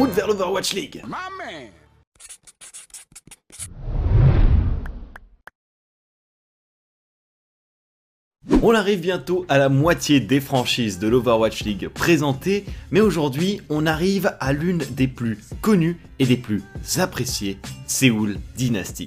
route 0.00 0.12
vers 0.12 0.28
l'Overwatch 0.28 0.72
League 0.72 1.02
On 8.62 8.74
arrive 8.74 9.00
bientôt 9.00 9.44
à 9.50 9.58
la 9.58 9.68
moitié 9.68 10.20
des 10.20 10.40
franchises 10.40 10.98
de 10.98 11.06
l'Overwatch 11.06 11.64
League 11.64 11.88
présentées, 11.88 12.64
mais 12.90 13.00
aujourd'hui 13.02 13.60
on 13.68 13.84
arrive 13.84 14.34
à 14.40 14.54
l'une 14.54 14.78
des 14.78 15.06
plus 15.06 15.38
connues 15.60 16.00
et 16.18 16.24
des 16.24 16.38
plus 16.38 16.62
appréciées, 16.96 17.58
Seoul 17.86 18.38
Dynasty. 18.56 19.04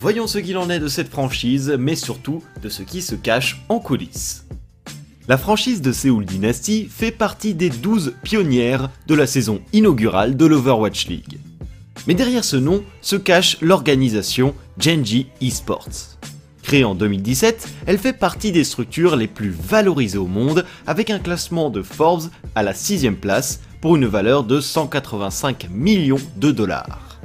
Voyons 0.00 0.26
ce 0.26 0.38
qu'il 0.38 0.56
en 0.56 0.70
est 0.70 0.80
de 0.80 0.88
cette 0.88 1.10
franchise, 1.10 1.76
mais 1.78 1.94
surtout 1.94 2.42
de 2.62 2.70
ce 2.70 2.82
qui 2.82 3.02
se 3.02 3.14
cache 3.14 3.60
en 3.68 3.80
coulisses. 3.80 4.46
La 5.28 5.38
franchise 5.38 5.82
de 5.82 5.92
Seoul 5.92 6.24
Dynasty 6.24 6.88
fait 6.90 7.12
partie 7.12 7.54
des 7.54 7.70
12 7.70 8.14
pionnières 8.24 8.90
de 9.06 9.14
la 9.14 9.28
saison 9.28 9.60
inaugurale 9.72 10.36
de 10.36 10.46
l'Overwatch 10.46 11.06
League. 11.06 11.38
Mais 12.08 12.14
derrière 12.14 12.42
ce 12.42 12.56
nom 12.56 12.82
se 13.02 13.14
cache 13.14 13.56
l'organisation 13.60 14.52
Genji 14.78 15.28
Esports. 15.40 16.18
Créée 16.64 16.82
en 16.82 16.96
2017, 16.96 17.68
elle 17.86 17.98
fait 17.98 18.12
partie 18.12 18.50
des 18.50 18.64
structures 18.64 19.14
les 19.14 19.28
plus 19.28 19.50
valorisées 19.50 20.18
au 20.18 20.26
monde 20.26 20.64
avec 20.88 21.08
un 21.08 21.20
classement 21.20 21.70
de 21.70 21.82
Forbes 21.82 22.28
à 22.56 22.64
la 22.64 22.74
6 22.74 23.08
place 23.12 23.60
pour 23.80 23.94
une 23.94 24.06
valeur 24.06 24.42
de 24.42 24.58
185 24.60 25.68
millions 25.70 26.20
de 26.36 26.50
dollars. 26.50 27.20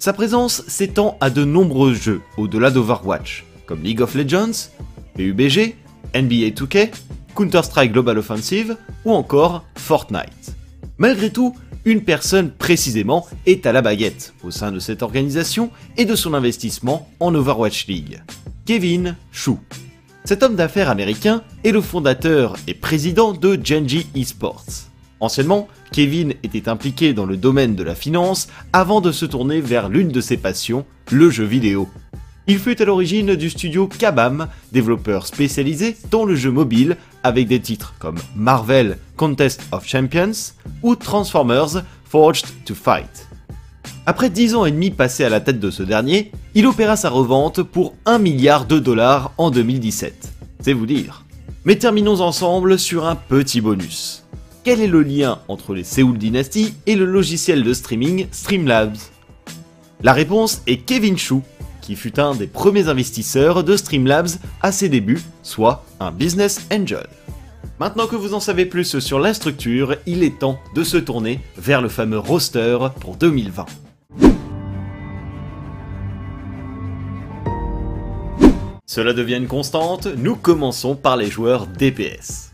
Sa 0.00 0.12
présence 0.12 0.64
s'étend 0.66 1.16
à 1.20 1.30
de 1.30 1.44
nombreux 1.44 1.94
jeux 1.94 2.22
au-delà 2.38 2.72
d'Overwatch, 2.72 3.44
comme 3.66 3.84
League 3.84 4.00
of 4.00 4.16
Legends, 4.16 4.70
PUBG, 5.14 5.76
NBA 6.14 6.50
2K, 6.50 6.90
Counter-Strike 7.36 7.92
Global 7.92 8.18
Offensive 8.18 8.76
ou 9.04 9.12
encore 9.12 9.64
Fortnite. 9.76 10.56
Malgré 10.98 11.30
tout, 11.30 11.54
une 11.84 12.02
personne 12.02 12.50
précisément 12.50 13.26
est 13.44 13.66
à 13.66 13.72
la 13.72 13.82
baguette 13.82 14.34
au 14.42 14.50
sein 14.50 14.72
de 14.72 14.80
cette 14.80 15.02
organisation 15.02 15.70
et 15.96 16.04
de 16.04 16.16
son 16.16 16.34
investissement 16.34 17.08
en 17.20 17.34
Overwatch 17.34 17.86
League. 17.86 18.22
Kevin 18.64 19.14
Chou. 19.30 19.60
Cet 20.24 20.42
homme 20.42 20.56
d'affaires 20.56 20.90
américain 20.90 21.42
est 21.62 21.70
le 21.70 21.80
fondateur 21.80 22.56
et 22.66 22.74
président 22.74 23.32
de 23.32 23.56
Genji 23.62 24.08
Esports. 24.16 24.64
Anciennement, 25.20 25.68
Kevin 25.92 26.34
était 26.42 26.68
impliqué 26.68 27.14
dans 27.14 27.26
le 27.26 27.36
domaine 27.36 27.76
de 27.76 27.84
la 27.84 27.94
finance 27.94 28.48
avant 28.72 29.00
de 29.00 29.12
se 29.12 29.24
tourner 29.24 29.60
vers 29.60 29.88
l'une 29.88 30.08
de 30.08 30.20
ses 30.20 30.36
passions, 30.36 30.84
le 31.12 31.30
jeu 31.30 31.44
vidéo. 31.44 31.88
Il 32.48 32.60
fut 32.60 32.80
à 32.80 32.84
l'origine 32.84 33.34
du 33.34 33.50
studio 33.50 33.88
Kabam, 33.88 34.46
développeur 34.70 35.26
spécialisé 35.26 35.96
dans 36.12 36.24
le 36.24 36.36
jeu 36.36 36.52
mobile 36.52 36.96
avec 37.24 37.48
des 37.48 37.60
titres 37.60 37.94
comme 37.98 38.18
Marvel 38.36 38.98
Contest 39.16 39.62
of 39.72 39.84
Champions 39.84 40.52
ou 40.82 40.94
Transformers 40.94 41.82
Forged 42.04 42.46
to 42.64 42.74
Fight. 42.74 43.26
Après 44.06 44.30
10 44.30 44.54
ans 44.54 44.64
et 44.64 44.70
demi 44.70 44.92
passés 44.92 45.24
à 45.24 45.28
la 45.28 45.40
tête 45.40 45.58
de 45.58 45.72
ce 45.72 45.82
dernier, 45.82 46.30
il 46.54 46.68
opéra 46.68 46.94
sa 46.94 47.10
revente 47.10 47.64
pour 47.64 47.96
1 48.04 48.18
milliard 48.18 48.64
de 48.64 48.78
dollars 48.78 49.32
en 49.38 49.50
2017. 49.50 50.32
C'est 50.60 50.72
vous 50.72 50.86
dire. 50.86 51.24
Mais 51.64 51.74
terminons 51.74 52.20
ensemble 52.20 52.78
sur 52.78 53.06
un 53.06 53.16
petit 53.16 53.60
bonus. 53.60 54.24
Quel 54.62 54.80
est 54.80 54.86
le 54.86 55.02
lien 55.02 55.40
entre 55.48 55.74
les 55.74 55.82
Seoul 55.82 56.16
Dynasty 56.16 56.74
et 56.86 56.94
le 56.94 57.06
logiciel 57.06 57.64
de 57.64 57.72
streaming 57.72 58.28
Streamlabs? 58.30 58.98
La 60.02 60.12
réponse 60.12 60.62
est 60.68 60.76
Kevin 60.76 61.18
Chou, 61.18 61.42
qui 61.86 61.94
fut 61.94 62.18
un 62.18 62.34
des 62.34 62.48
premiers 62.48 62.88
investisseurs 62.88 63.62
de 63.62 63.76
Streamlabs 63.76 64.40
à 64.60 64.72
ses 64.72 64.88
débuts, 64.88 65.22
soit 65.44 65.84
un 66.00 66.10
business 66.10 66.66
angel. 66.72 67.06
Maintenant 67.78 68.08
que 68.08 68.16
vous 68.16 68.34
en 68.34 68.40
savez 68.40 68.66
plus 68.66 68.98
sur 68.98 69.20
la 69.20 69.32
structure, 69.32 69.94
il 70.04 70.24
est 70.24 70.40
temps 70.40 70.58
de 70.74 70.82
se 70.82 70.96
tourner 70.96 71.38
vers 71.56 71.80
le 71.80 71.88
fameux 71.88 72.18
roster 72.18 72.76
pour 73.00 73.14
2020. 73.14 73.66
Cela 78.84 79.12
devient 79.12 79.36
une 79.36 79.46
constante, 79.46 80.08
nous 80.16 80.34
commençons 80.34 80.96
par 80.96 81.16
les 81.16 81.30
joueurs 81.30 81.68
DPS. 81.68 82.50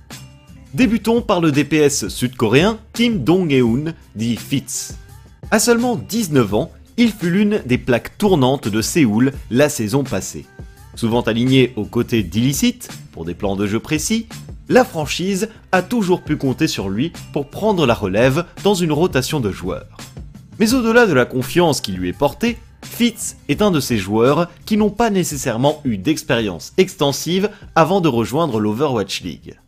Débutons 0.74 1.22
par 1.22 1.40
le 1.40 1.52
DPS 1.52 2.08
sud-coréen 2.08 2.78
Kim 2.92 3.24
Dong-eun, 3.24 3.94
dit 4.14 4.36
Fitz. 4.36 4.96
À 5.50 5.58
seulement 5.58 5.96
19 5.96 6.54
ans, 6.54 6.72
il 6.96 7.12
fut 7.12 7.30
l'une 7.30 7.62
des 7.66 7.78
plaques 7.78 8.18
tournantes 8.18 8.68
de 8.68 8.82
Séoul 8.82 9.32
la 9.50 9.68
saison 9.68 10.04
passée. 10.04 10.46
Souvent 10.94 11.22
aligné 11.22 11.72
aux 11.76 11.84
côtés 11.84 12.22
d'Illicite, 12.22 12.88
pour 13.12 13.24
des 13.24 13.34
plans 13.34 13.56
de 13.56 13.66
jeu 13.66 13.80
précis, 13.80 14.26
la 14.68 14.84
franchise 14.84 15.48
a 15.72 15.82
toujours 15.82 16.22
pu 16.22 16.36
compter 16.36 16.66
sur 16.66 16.88
lui 16.88 17.12
pour 17.32 17.48
prendre 17.48 17.86
la 17.86 17.94
relève 17.94 18.44
dans 18.62 18.74
une 18.74 18.92
rotation 18.92 19.40
de 19.40 19.50
joueurs. 19.50 19.96
Mais 20.58 20.74
au-delà 20.74 21.06
de 21.06 21.12
la 21.12 21.24
confiance 21.24 21.80
qui 21.80 21.92
lui 21.92 22.08
est 22.08 22.12
portée, 22.12 22.58
Fitz 22.84 23.36
est 23.48 23.62
un 23.62 23.70
de 23.70 23.80
ces 23.80 23.96
joueurs 23.96 24.50
qui 24.66 24.76
n'ont 24.76 24.90
pas 24.90 25.10
nécessairement 25.10 25.80
eu 25.84 25.96
d'expérience 25.96 26.72
extensive 26.76 27.50
avant 27.74 28.00
de 28.00 28.08
rejoindre 28.08 28.60
l'Overwatch 28.60 29.22
League. 29.22 29.58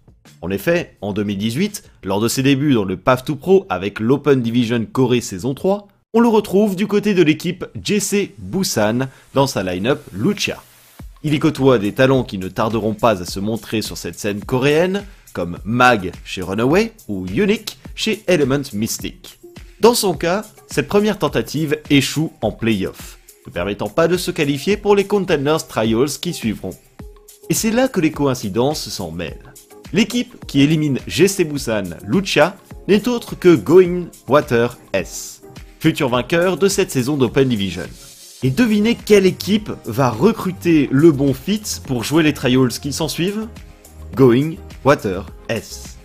En 0.42 0.50
effet, 0.50 0.96
en 1.00 1.14
2018, 1.14 1.91
lors 2.02 2.20
de 2.20 2.28
ses 2.28 2.42
débuts 2.42 2.74
dans 2.74 2.84
le 2.84 2.98
Path 2.98 3.24
to 3.24 3.34
Pro 3.34 3.66
avec 3.70 3.98
l'Open 3.98 4.42
Division 4.42 4.84
Corée 4.84 5.22
saison 5.22 5.54
3, 5.54 5.88
on 6.14 6.20
le 6.20 6.28
retrouve 6.28 6.76
du 6.76 6.86
côté 6.86 7.12
de 7.12 7.25
l'équipe 7.25 7.66
JC 7.75 8.30
Busan 8.38 9.08
dans 9.34 9.48
sa 9.48 9.64
line-up 9.64 10.00
Lucha. 10.12 10.62
Il 11.25 11.34
y 11.34 11.38
côtoie 11.41 11.80
des 11.80 11.92
talents 11.92 12.22
qui 12.22 12.38
ne 12.38 12.47
tarderont 12.47 12.94
pas 12.94 13.20
à 13.20 13.25
se 13.25 13.41
montrer 13.41 13.82
sur 13.82 13.98
cette 13.98 14.19
scène 14.19 14.44
coréenne, 14.44 15.04
comme 15.32 15.58
Mag 15.64 16.12
chez 16.24 16.41
Runaway 16.41 16.92
ou 17.08 17.26
Unique 17.26 17.78
chez 17.97 18.22
Element 18.28 18.62
Mystic. 18.72 19.41
Dans 19.80 19.94
son 19.94 20.14
cas, 20.14 20.44
cette 20.69 20.86
première 20.86 21.19
tentative 21.19 21.78
échoue 21.91 22.32
en 22.42 22.53
playoff, 22.53 23.19
ne 23.47 23.53
permettant 23.53 23.88
pas 23.88 24.06
de 24.06 24.16
se 24.16 24.30
qualifier 24.30 24.76
pour 24.76 24.94
les 24.94 25.06
Contenders 25.06 25.66
Trials 25.66 26.20
qui 26.20 26.32
suivront. 26.32 26.74
Et 27.50 27.54
c'est 27.54 27.72
là 27.72 27.88
que 27.88 28.00
les 28.00 28.12
coïncidences 28.12 28.88
s'en 28.88 29.10
mêlent. 29.10 29.53
L'équipe 29.92 30.47
qui 30.47 30.60
élimine 30.60 31.00
GC 31.08 31.44
Busan 31.44 31.97
Lucha 32.06 32.56
n'est 32.86 33.08
autre 33.08 33.34
que 33.34 33.56
Going 33.56 34.06
Water 34.28 34.78
S 34.92 35.44
futur 35.84 36.09
vainqueur 36.09 36.56
de 36.56 36.67
cette 36.67 36.91
saison 36.91 37.19
d'Open 37.19 37.47
Division. 37.47 37.83
Et 38.43 38.49
devinez 38.49 38.95
quelle 38.95 39.27
équipe 39.27 39.71
va 39.84 40.09
recruter 40.09 40.89
le 40.91 41.12
bon 41.12 41.34
Fitz 41.34 41.78
pour 41.78 42.05
jouer 42.05 42.22
les 42.22 42.33
trials 42.33 42.71
qui 42.71 42.91
s'ensuivent? 42.91 43.49
Going 44.15 44.55
Water 44.83 45.27
S. 45.50 45.99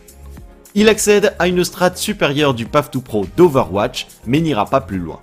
Il 0.75 0.89
accède 0.89 1.33
à 1.39 1.47
une 1.47 1.63
strate 1.63 1.97
supérieure 1.97 2.53
du 2.53 2.65
Path 2.65 2.91
to 2.91 2.99
Pro 2.99 3.25
d'Overwatch, 3.37 4.07
mais 4.25 4.41
n'ira 4.41 4.65
pas 4.65 4.81
plus 4.81 4.97
loin. 4.97 5.21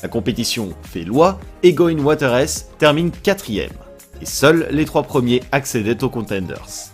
La 0.00 0.08
compétition 0.08 0.68
fait 0.84 1.02
loi 1.02 1.40
et 1.64 1.72
Going 1.72 1.98
Water 1.98 2.36
S 2.36 2.68
termine 2.78 3.10
quatrième, 3.10 3.72
et 4.22 4.26
seuls 4.26 4.68
les 4.70 4.84
trois 4.84 5.02
premiers 5.02 5.42
accédaient 5.50 6.04
aux 6.04 6.08
Contenders. 6.08 6.92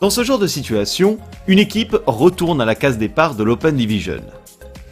Dans 0.00 0.10
ce 0.10 0.22
genre 0.22 0.38
de 0.38 0.46
situation, 0.46 1.18
une 1.48 1.58
équipe 1.58 1.96
retourne 2.06 2.60
à 2.60 2.64
la 2.64 2.76
case 2.76 2.98
départ 2.98 3.34
de 3.34 3.42
l'Open 3.42 3.74
Division. 3.74 4.22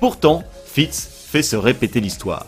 Pourtant, 0.00 0.42
Fitz 0.66 1.13
se 1.42 1.56
répéter 1.56 2.00
l'histoire. 2.00 2.46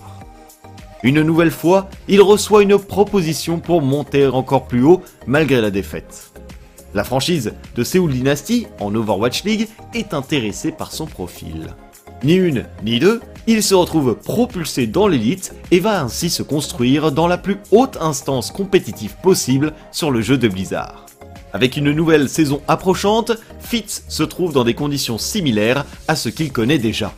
Une 1.02 1.22
nouvelle 1.22 1.50
fois, 1.50 1.88
il 2.08 2.20
reçoit 2.20 2.62
une 2.62 2.78
proposition 2.78 3.60
pour 3.60 3.82
monter 3.82 4.26
encore 4.26 4.66
plus 4.66 4.82
haut 4.82 5.02
malgré 5.26 5.60
la 5.60 5.70
défaite. 5.70 6.32
La 6.94 7.04
franchise 7.04 7.52
de 7.75 7.84
Seoul 7.84 8.10
Dynasty 8.10 8.66
en 8.80 8.94
Overwatch 8.94 9.44
League 9.44 9.69
est 9.94 10.14
intéressée 10.14 10.72
par 10.72 10.92
son 10.92 11.06
profil. 11.06 11.75
Ni 12.25 12.34
une, 12.34 12.64
ni 12.82 12.98
deux, 12.98 13.20
il 13.46 13.62
se 13.62 13.75
retrouve 13.75 14.16
propulsé 14.16 14.87
dans 14.87 15.06
l'élite 15.06 15.55
et 15.70 15.78
va 15.78 16.00
ainsi 16.00 16.31
se 16.31 16.43
construire 16.43 17.12
dans 17.12 17.26
la 17.26 17.38
plus 17.38 17.58
haute 17.70 17.99
instance 18.00 18.50
compétitive 18.50 19.14
possible 19.22 19.75
sur 19.93 20.11
le 20.11 20.22
jeu 20.22 20.38
de 20.38 20.49
Blizzard. 20.49 21.06
Avec 21.52 21.76
une 21.76 21.93
nouvelle 21.93 22.28
saison 22.28 22.62
approchante, 22.66 23.32
Fitz 23.61 24.05
se 24.08 24.22
trouve 24.22 24.52
dans 24.52 24.64
des 24.64 24.75
conditions 24.75 25.19
similaires 25.19 25.84
à 26.08 26.16
ce 26.16 26.31
qu'il 26.31 26.50
connaît 26.50 26.78
déjà 26.78 27.12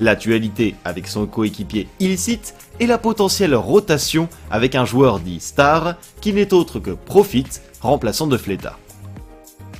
la 0.00 0.14
dualité 0.14 0.74
avec 0.84 1.06
son 1.06 1.26
coéquipier 1.26 1.88
illicite 2.00 2.54
et 2.80 2.86
la 2.86 2.98
potentielle 2.98 3.54
rotation 3.54 4.28
avec 4.50 4.74
un 4.74 4.84
joueur 4.84 5.20
dit 5.20 5.40
star 5.40 5.96
qui 6.20 6.32
n'est 6.32 6.52
autre 6.52 6.80
que 6.80 6.90
Profit, 6.90 7.46
remplaçant 7.80 8.26
de 8.26 8.36
Fleta. 8.36 8.78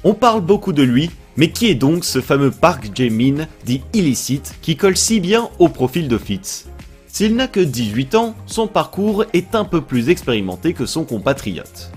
On 0.04 0.14
parle 0.14 0.42
beaucoup 0.42 0.72
de 0.72 0.82
lui, 0.82 1.10
mais 1.36 1.50
qui 1.50 1.68
est 1.68 1.74
donc 1.74 2.04
ce 2.04 2.20
fameux 2.20 2.50
Park 2.50 2.90
Jae-min 2.94 3.46
dit 3.64 3.82
illicite 3.92 4.54
qui 4.62 4.76
colle 4.76 4.96
si 4.96 5.20
bien 5.20 5.48
au 5.58 5.68
profil 5.68 6.08
de 6.08 6.18
Fitz? 6.18 6.66
S'il 7.08 7.36
n'a 7.36 7.46
que 7.46 7.60
18 7.60 8.14
ans, 8.16 8.34
son 8.46 8.66
parcours 8.66 9.24
est 9.32 9.54
un 9.54 9.64
peu 9.64 9.80
plus 9.80 10.08
expérimenté 10.08 10.74
que 10.74 10.84
son 10.84 11.04
compatriote. 11.04 11.92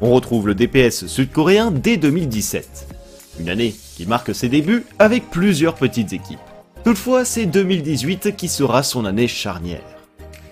On 0.00 0.12
retrouve 0.12 0.46
le 0.46 0.54
DPS 0.54 1.06
sud-coréen 1.06 1.70
dès 1.70 1.96
2017, 1.96 2.86
une 3.40 3.48
année 3.48 3.74
qui 3.96 4.06
marque 4.06 4.34
ses 4.34 4.48
débuts 4.48 4.84
avec 4.98 5.30
plusieurs 5.30 5.74
petites 5.74 6.12
équipes. 6.12 6.38
Toutefois, 6.88 7.26
c'est 7.26 7.44
2018 7.44 8.34
qui 8.34 8.48
sera 8.48 8.82
son 8.82 9.04
année 9.04 9.28
charnière. 9.28 9.84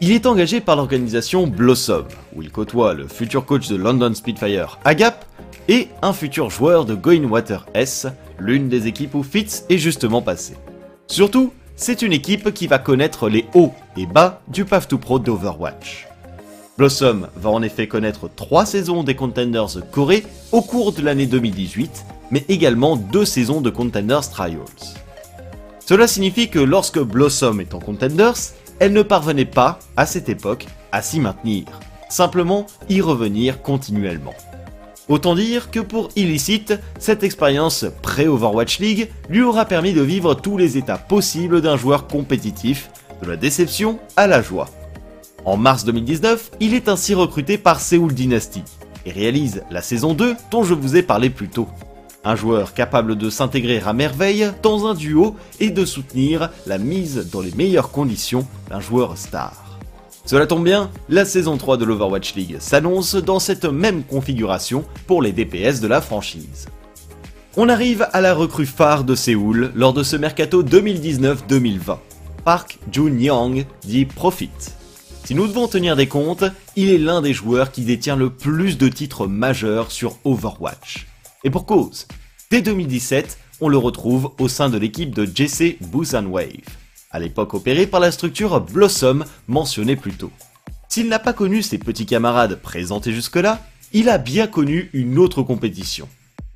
Il 0.02 0.12
est 0.12 0.26
engagé 0.26 0.60
par 0.60 0.76
l'organisation 0.76 1.46
Blossom, 1.46 2.04
où 2.34 2.42
il 2.42 2.50
côtoie 2.50 2.92
le 2.92 3.08
futur 3.08 3.46
coach 3.46 3.68
de 3.68 3.76
London 3.76 4.12
Spitfire 4.12 4.78
Agap 4.84 5.24
et 5.68 5.88
un 6.02 6.12
futur 6.12 6.50
joueur 6.50 6.84
de 6.84 6.94
Going 6.94 7.24
Water 7.24 7.64
S, 7.72 8.06
l'une 8.38 8.68
des 8.68 8.86
équipes 8.86 9.14
où 9.14 9.22
Fitz 9.22 9.64
est 9.70 9.78
justement 9.78 10.20
passé. 10.20 10.58
Surtout, 11.06 11.54
c'est 11.74 12.02
une 12.02 12.12
équipe 12.12 12.52
qui 12.52 12.66
va 12.66 12.78
connaître 12.78 13.30
les 13.30 13.46
hauts 13.54 13.72
et 13.96 14.04
bas 14.04 14.42
du 14.48 14.66
Path 14.66 14.88
to 14.88 14.98
Pro 14.98 15.18
d'Overwatch. 15.18 16.06
Blossom 16.76 17.28
va 17.36 17.48
en 17.48 17.62
effet 17.62 17.88
connaître 17.88 18.28
3 18.36 18.66
saisons 18.66 19.04
des 19.04 19.14
Contenders 19.14 19.78
Corée 19.90 20.26
au 20.52 20.60
cours 20.60 20.92
de 20.92 21.00
l'année 21.00 21.24
2018, 21.24 22.04
mais 22.30 22.44
également 22.50 22.96
2 22.96 23.24
saisons 23.24 23.62
de 23.62 23.70
Contenders 23.70 24.28
Trials. 24.28 24.60
Cela 25.88 26.08
signifie 26.08 26.48
que 26.48 26.58
lorsque 26.58 26.98
Blossom 26.98 27.60
est 27.60 27.72
en 27.72 27.78
Contenders, 27.78 28.34
elle 28.80 28.92
ne 28.92 29.02
parvenait 29.02 29.44
pas, 29.44 29.78
à 29.96 30.04
cette 30.04 30.28
époque, 30.28 30.66
à 30.90 31.00
s'y 31.00 31.20
maintenir, 31.20 31.62
simplement 32.08 32.66
y 32.88 33.00
revenir 33.00 33.62
continuellement. 33.62 34.34
Autant 35.08 35.36
dire 35.36 35.70
que 35.70 35.78
pour 35.78 36.08
Illicit, 36.16 36.74
cette 36.98 37.22
expérience 37.22 37.86
pré-Overwatch 38.02 38.80
League 38.80 39.10
lui 39.28 39.42
aura 39.42 39.64
permis 39.64 39.92
de 39.92 40.02
vivre 40.02 40.34
tous 40.34 40.58
les 40.58 40.76
états 40.76 40.98
possibles 40.98 41.60
d'un 41.60 41.76
joueur 41.76 42.08
compétitif, 42.08 42.90
de 43.22 43.28
la 43.28 43.36
déception 43.36 44.00
à 44.16 44.26
la 44.26 44.42
joie. 44.42 44.68
En 45.44 45.56
mars 45.56 45.84
2019, 45.84 46.50
il 46.58 46.74
est 46.74 46.88
ainsi 46.88 47.14
recruté 47.14 47.58
par 47.58 47.80
Seoul 47.80 48.12
Dynasty 48.12 48.64
et 49.04 49.12
réalise 49.12 49.62
la 49.70 49.82
saison 49.82 50.14
2 50.14 50.34
dont 50.50 50.64
je 50.64 50.74
vous 50.74 50.96
ai 50.96 51.02
parlé 51.02 51.30
plus 51.30 51.48
tôt. 51.48 51.68
Un 52.28 52.34
joueur 52.34 52.74
capable 52.74 53.14
de 53.14 53.30
s'intégrer 53.30 53.80
à 53.86 53.92
merveille 53.92 54.50
dans 54.60 54.88
un 54.88 54.94
duo 54.94 55.36
et 55.60 55.70
de 55.70 55.84
soutenir 55.84 56.50
la 56.66 56.76
mise 56.76 57.30
dans 57.30 57.40
les 57.40 57.52
meilleures 57.52 57.92
conditions 57.92 58.48
d'un 58.68 58.80
joueur 58.80 59.16
star. 59.16 59.78
Cela 60.24 60.48
tombe 60.48 60.64
bien, 60.64 60.90
la 61.08 61.24
saison 61.24 61.56
3 61.56 61.76
de 61.76 61.84
l'Overwatch 61.84 62.34
League 62.34 62.56
s'annonce 62.58 63.14
dans 63.14 63.38
cette 63.38 63.64
même 63.64 64.02
configuration 64.02 64.84
pour 65.06 65.22
les 65.22 65.30
DPS 65.30 65.78
de 65.78 65.86
la 65.86 66.00
franchise. 66.00 66.66
On 67.56 67.68
arrive 67.68 68.08
à 68.12 68.20
la 68.20 68.34
recrue 68.34 68.66
phare 68.66 69.04
de 69.04 69.14
Séoul 69.14 69.70
lors 69.76 69.92
de 69.92 70.02
ce 70.02 70.16
mercato 70.16 70.64
2019-2020. 70.64 71.98
Park 72.44 72.80
Jun-young 72.90 73.66
dit 73.84 74.04
Profit. 74.04 74.50
Si 75.22 75.36
nous 75.36 75.46
devons 75.46 75.68
tenir 75.68 75.94
des 75.94 76.08
comptes, 76.08 76.44
il 76.74 76.90
est 76.90 76.98
l'un 76.98 77.22
des 77.22 77.32
joueurs 77.32 77.70
qui 77.70 77.82
détient 77.82 78.16
le 78.16 78.30
plus 78.30 78.78
de 78.78 78.88
titres 78.88 79.28
majeurs 79.28 79.92
sur 79.92 80.18
Overwatch. 80.24 81.06
Et 81.44 81.50
pour 81.50 81.66
cause, 81.66 82.06
dès 82.50 82.62
2017, 82.62 83.38
on 83.60 83.68
le 83.68 83.78
retrouve 83.78 84.32
au 84.38 84.48
sein 84.48 84.68
de 84.68 84.78
l'équipe 84.78 85.14
de 85.14 85.24
JC 85.24 85.78
Busan 85.80 86.26
Wave 86.26 86.76
à 87.16 87.18
l'époque 87.18 87.54
opéré 87.54 87.86
par 87.86 87.98
la 87.98 88.12
structure 88.12 88.60
Blossom 88.60 89.24
mentionnée 89.48 89.96
plus 89.96 90.12
tôt. 90.12 90.30
S'il 90.88 91.08
n'a 91.08 91.18
pas 91.18 91.32
connu 91.32 91.62
ses 91.62 91.78
petits 91.78 92.04
camarades 92.04 92.60
présentés 92.60 93.12
jusque-là, 93.12 93.60
il 93.92 94.10
a 94.10 94.18
bien 94.18 94.46
connu 94.46 94.90
une 94.92 95.18
autre 95.18 95.42
compétition, 95.42 96.08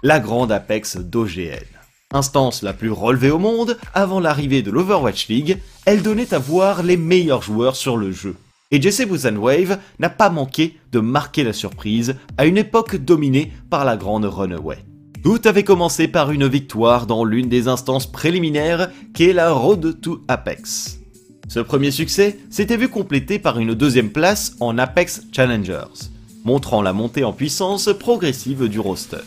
la 0.03 0.21
grande 0.21 0.53
Apex 0.53 0.99
d'OGN. 0.99 1.65
Instance 2.12 2.62
la 2.62 2.75
plus 2.75 2.91
relevée 2.91 3.31
au 3.31 3.38
monde, 3.38 3.79
avant 3.94 4.21
l'arrivée 4.21 4.61
de 4.61 4.71
l'Overwatch 4.71 5.29
League, 5.29 5.59
elle 5.87 6.03
donnait 6.03 6.35
à 6.35 6.38
voir 6.38 6.82
les 6.82 6.99
meilleurs 6.99 7.43
joueurs 7.43 7.77
sur 7.77 7.97
le 7.97 8.12
jeu. 8.12 8.37
Et 8.72 8.81
Jesse 8.81 9.02
Wave 9.37 9.78
n'a 9.99 10.11
pas 10.11 10.31
manqué 10.31 10.78
de 10.93 11.00
marquer 11.00 11.43
la 11.43 11.52
surprise 11.52 12.14
à 12.38 12.46
une 12.46 12.56
époque 12.56 12.94
dominée 12.94 13.52
par 13.69 13.84
la 13.84 13.96
grande 13.96 14.26
Runaway. 14.26 14.78
Tout 15.25 15.40
avait 15.44 15.64
commencé 15.64 16.06
par 16.06 16.31
une 16.31 16.46
victoire 16.46 17.06
dans 17.06 17.25
l'une 17.25 17.49
des 17.49 17.67
instances 17.67 18.11
préliminaires 18.11 18.90
qu'est 19.12 19.32
la 19.32 19.50
Road 19.50 20.00
to 20.00 20.22
Apex. 20.28 21.00
Ce 21.49 21.58
premier 21.58 21.90
succès 21.90 22.38
s'était 22.49 22.76
vu 22.76 22.88
complété 22.88 23.40
par 23.40 23.58
une 23.58 23.75
deuxième 23.75 24.11
place 24.11 24.55
en 24.61 24.78
Apex 24.78 25.22
Challengers, 25.32 26.08
montrant 26.44 26.81
la 26.81 26.93
montée 26.93 27.25
en 27.25 27.32
puissance 27.32 27.90
progressive 27.99 28.69
du 28.69 28.78
roster. 28.78 29.25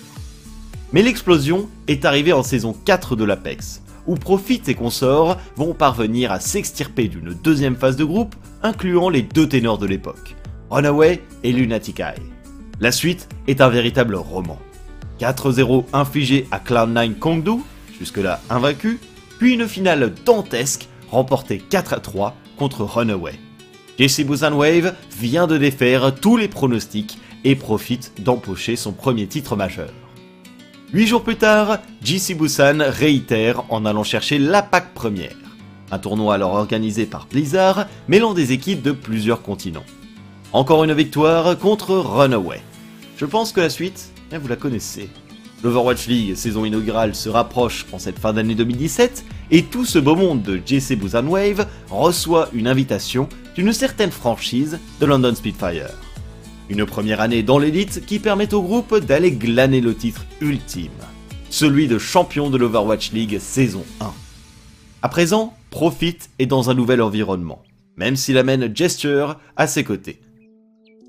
Mais 0.93 1.01
l'explosion 1.01 1.67
est 1.87 2.05
arrivée 2.05 2.33
en 2.33 2.43
saison 2.43 2.73
4 2.85 3.17
de 3.17 3.25
l'Apex, 3.25 3.82
où 4.07 4.15
Profit 4.15 4.61
et 4.67 4.75
consorts 4.75 5.37
vont 5.55 5.73
parvenir 5.73 6.31
à 6.31 6.39
s'extirper 6.39 7.07
d'une 7.07 7.33
deuxième 7.33 7.75
phase 7.75 7.95
de 7.95 8.03
groupe, 8.03 8.35
incluant 8.61 9.09
les 9.09 9.21
deux 9.21 9.47
ténors 9.47 9.77
de 9.77 9.85
l'époque, 9.85 10.35
Runaway 10.69 11.21
et 11.43 11.51
Lunatic. 11.51 12.01
La 12.79 12.91
suite 12.91 13.29
est 13.47 13.61
un 13.61 13.69
véritable 13.69 14.15
roman. 14.15 14.59
4-0 15.19 15.85
infligé 15.93 16.47
à 16.51 16.59
Cloud9 16.59 17.15
Kongdu, 17.19 17.61
jusque-là 17.99 18.41
invaincu, 18.49 18.99
puis 19.39 19.53
une 19.53 19.67
finale 19.67 20.13
dantesque 20.25 20.87
remportée 21.09 21.61
4-3 21.69 22.33
contre 22.57 22.83
Runaway. 22.83 23.33
JC 23.99 24.25
Busan 24.25 24.53
Wave 24.53 24.95
vient 25.19 25.45
de 25.45 25.57
défaire 25.57 26.15
tous 26.15 26.35
les 26.35 26.47
pronostics 26.47 27.19
et 27.43 27.55
profite 27.55 28.13
d'empocher 28.23 28.75
son 28.75 28.91
premier 28.91 29.27
titre 29.27 29.55
majeur. 29.55 29.91
Huit 30.93 31.07
jours 31.07 31.23
plus 31.23 31.37
tard, 31.37 31.79
JC 32.03 32.37
Busan 32.37 32.77
réitère 32.87 33.63
en 33.69 33.83
allant 33.83 34.03
chercher 34.03 34.37
la 34.37 34.61
PAC 34.61 34.93
première, 34.93 35.35
un 35.89 35.97
tournoi 35.97 36.35
alors 36.35 36.53
organisé 36.53 37.07
par 37.07 37.25
Blizzard 37.25 37.87
mêlant 38.07 38.35
des 38.35 38.51
équipes 38.51 38.83
de 38.83 38.91
plusieurs 38.91 39.41
continents. 39.41 39.85
Encore 40.51 40.83
une 40.83 40.93
victoire 40.93 41.57
contre 41.57 41.95
Runaway. 41.95 42.61
Je 43.17 43.25
pense 43.25 43.51
que 43.51 43.61
la 43.61 43.71
suite 43.71 44.11
vous 44.31 44.47
la 44.47 44.55
connaissez. 44.55 45.09
L'Overwatch 45.63 46.05
League 46.05 46.35
saison 46.35 46.63
inaugurale 46.63 47.15
se 47.15 47.29
rapproche 47.29 47.87
en 47.91 47.97
cette 47.97 48.19
fin 48.19 48.33
d'année 48.33 48.53
2017 48.53 49.25
et 49.49 49.63
tout 49.63 49.85
ce 49.85 49.97
beau 49.97 50.15
monde 50.15 50.43
de 50.43 50.61
JC 50.63 50.95
Busan 50.95 51.25
Wave 51.25 51.65
reçoit 51.89 52.49
une 52.53 52.67
invitation 52.67 53.27
d'une 53.55 53.73
certaine 53.73 54.11
franchise 54.11 54.77
de 54.99 55.05
London 55.07 55.33
Spitfire. 55.33 55.89
Une 56.69 56.85
première 56.85 57.19
année 57.19 57.43
dans 57.43 57.59
l'élite 57.59 58.05
qui 58.05 58.19
permet 58.19 58.53
au 58.53 58.61
groupe 58.61 58.97
d'aller 58.97 59.31
glaner 59.31 59.81
le 59.81 59.93
titre 59.93 60.25
ultime, 60.39 60.91
celui 61.49 61.87
de 61.87 61.97
champion 61.97 62.49
de 62.49 62.57
l'Overwatch 62.57 63.11
League 63.11 63.37
saison 63.39 63.83
1. 63.99 64.13
À 65.01 65.09
présent, 65.09 65.53
Profit 65.71 66.17
est 66.39 66.45
dans 66.45 66.69
un 66.69 66.73
nouvel 66.73 67.01
environnement, 67.01 67.61
même 67.97 68.15
s'il 68.15 68.37
amène 68.37 68.73
Gesture 68.73 69.39
à 69.57 69.67
ses 69.67 69.83
côtés. 69.83 70.21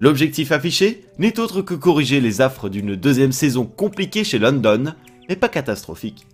L'objectif 0.00 0.50
affiché 0.50 1.04
n'est 1.18 1.38
autre 1.38 1.62
que 1.62 1.74
corriger 1.74 2.20
les 2.20 2.40
affres 2.40 2.68
d'une 2.68 2.96
deuxième 2.96 3.32
saison 3.32 3.64
compliquée 3.64 4.24
chez 4.24 4.40
London, 4.40 4.94
mais 5.28 5.36
pas 5.36 5.48
catastrophique. 5.48 6.26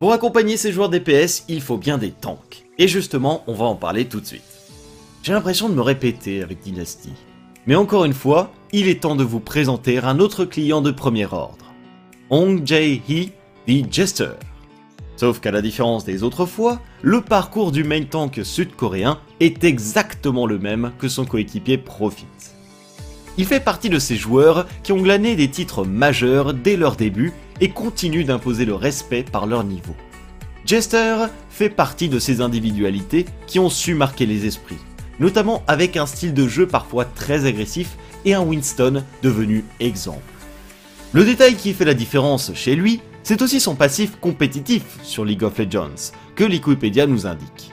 Pour 0.00 0.12
accompagner 0.12 0.56
ces 0.56 0.72
joueurs 0.72 0.90
DPS, 0.90 1.44
il 1.48 1.60
faut 1.60 1.76
bien 1.76 1.98
des 1.98 2.10
tanks. 2.10 2.67
Et 2.78 2.86
justement, 2.86 3.42
on 3.48 3.54
va 3.54 3.64
en 3.64 3.74
parler 3.74 4.04
tout 4.06 4.20
de 4.20 4.26
suite. 4.26 4.42
J'ai 5.24 5.32
l'impression 5.32 5.68
de 5.68 5.74
me 5.74 5.82
répéter 5.82 6.42
avec 6.42 6.60
Dynasty. 6.60 7.10
Mais 7.66 7.74
encore 7.74 8.04
une 8.04 8.14
fois, 8.14 8.52
il 8.72 8.86
est 8.88 9.02
temps 9.02 9.16
de 9.16 9.24
vous 9.24 9.40
présenter 9.40 9.98
un 9.98 10.20
autre 10.20 10.44
client 10.44 10.80
de 10.80 10.92
premier 10.92 11.26
ordre. 11.26 11.66
Hong 12.30 12.64
Jae-hee, 12.64 13.32
The 13.66 13.92
Jester. 13.92 14.30
Sauf 15.16 15.40
qu'à 15.40 15.50
la 15.50 15.60
différence 15.60 16.04
des 16.04 16.22
autres 16.22 16.46
fois, 16.46 16.80
le 17.02 17.20
parcours 17.20 17.72
du 17.72 17.82
main 17.82 18.04
tank 18.04 18.40
sud-coréen 18.44 19.18
est 19.40 19.64
exactement 19.64 20.46
le 20.46 20.60
même 20.60 20.92
que 20.98 21.08
son 21.08 21.24
coéquipier 21.24 21.78
Profit. 21.78 22.26
Il 23.36 23.44
fait 23.44 23.60
partie 23.60 23.90
de 23.90 23.98
ces 23.98 24.16
joueurs 24.16 24.66
qui 24.84 24.92
ont 24.92 25.02
glané 25.02 25.34
des 25.34 25.50
titres 25.50 25.84
majeurs 25.84 26.54
dès 26.54 26.76
leur 26.76 26.94
début 26.94 27.32
et 27.60 27.70
continuent 27.70 28.24
d'imposer 28.24 28.64
le 28.64 28.74
respect 28.74 29.24
par 29.24 29.46
leur 29.46 29.64
niveau. 29.64 29.94
Jester 30.66 31.26
fait 31.50 31.70
partie 31.70 32.08
de 32.08 32.18
ces 32.18 32.40
individualités 32.40 33.26
qui 33.46 33.58
ont 33.58 33.70
su 33.70 33.94
marquer 33.94 34.26
les 34.26 34.46
esprits, 34.46 34.78
notamment 35.20 35.62
avec 35.66 35.96
un 35.96 36.06
style 36.06 36.34
de 36.34 36.46
jeu 36.46 36.66
parfois 36.66 37.04
très 37.04 37.46
agressif 37.46 37.96
et 38.24 38.34
un 38.34 38.42
Winston 38.42 39.02
devenu 39.22 39.64
exemple. 39.80 40.20
Le 41.12 41.24
détail 41.24 41.54
qui 41.54 41.72
fait 41.72 41.86
la 41.86 41.94
différence 41.94 42.52
chez 42.54 42.76
lui, 42.76 43.00
c'est 43.22 43.42
aussi 43.42 43.60
son 43.60 43.74
passif 43.74 44.18
compétitif 44.20 44.82
sur 45.02 45.24
League 45.24 45.42
of 45.42 45.58
Legends, 45.58 46.12
que 46.34 46.44
Wikipédia 46.44 47.06
nous 47.06 47.26
indique. 47.26 47.72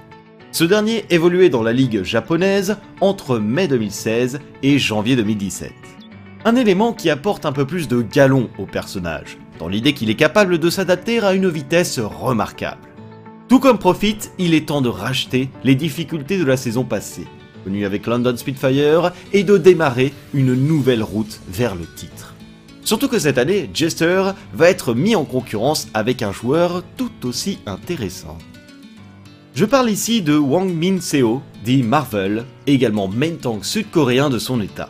Ce 0.52 0.64
dernier 0.64 1.06
évoluait 1.10 1.50
dans 1.50 1.64
la 1.64 1.74
ligue 1.74 2.04
japonaise 2.04 2.78
entre 3.02 3.40
mai 3.40 3.68
2016 3.68 4.40
et 4.64 4.80
janvier 4.80 5.18
2017. 5.18 5.74
Un 6.46 6.56
élément 6.56 6.94
qui 6.94 7.10
apporte 7.10 7.46
un 7.46 7.52
peu 7.52 7.66
plus 7.66 7.90
de 7.90 8.02
galon 8.02 8.50
au 8.58 8.66
personnage, 8.66 9.38
dans 9.60 9.68
l'idée 9.68 9.94
qu'il 9.94 10.10
est 10.10 10.16
capable 10.16 10.58
de 10.58 10.70
s'adapter 10.70 11.20
à 11.20 11.34
une 11.34 11.50
vitesse 11.50 12.00
remarquable. 12.00 12.88
Tout 13.48 13.60
comme 13.60 13.78
Profit, 13.78 14.18
il 14.40 14.54
est 14.54 14.68
temps 14.68 14.82
de 14.82 14.90
racheter 14.90 15.50
les 15.64 15.76
difficultés 15.76 16.38
de 16.38 16.46
la 16.46 16.58
saison 16.58 16.84
passée, 16.84 17.28
venu 17.66 17.86
avec 17.86 18.08
London 18.08 18.36
Spitfire, 18.36 19.12
et 19.34 19.44
de 19.44 19.58
démarrer 19.58 20.14
une 20.34 20.56
nouvelle 20.56 21.04
route 21.04 21.40
vers 21.48 21.76
le 21.76 21.86
titre. 21.86 22.34
Surtout 22.84 23.08
que 23.08 23.20
cette 23.20 23.38
année, 23.38 23.70
Jester 23.74 24.32
va 24.54 24.70
être 24.70 24.94
mis 24.94 25.16
en 25.16 25.26
concurrence 25.26 25.88
avec 25.94 26.22
un 26.22 26.32
joueur 26.32 26.84
tout 26.98 27.12
aussi 27.26 27.60
intéressant. 27.66 28.38
Je 29.56 29.66
parle 29.66 29.90
ici 29.90 30.22
de 30.22 30.38
Wang 30.38 30.72
Min 30.72 31.00
Seo, 31.00 31.42
dit 31.64 31.82
Marvel, 31.82 32.46
également 32.68 33.08
main 33.08 33.36
tank 33.42 33.64
sud-coréen 33.64 34.30
de 34.30 34.38
son 34.38 34.60
état. 34.60 34.90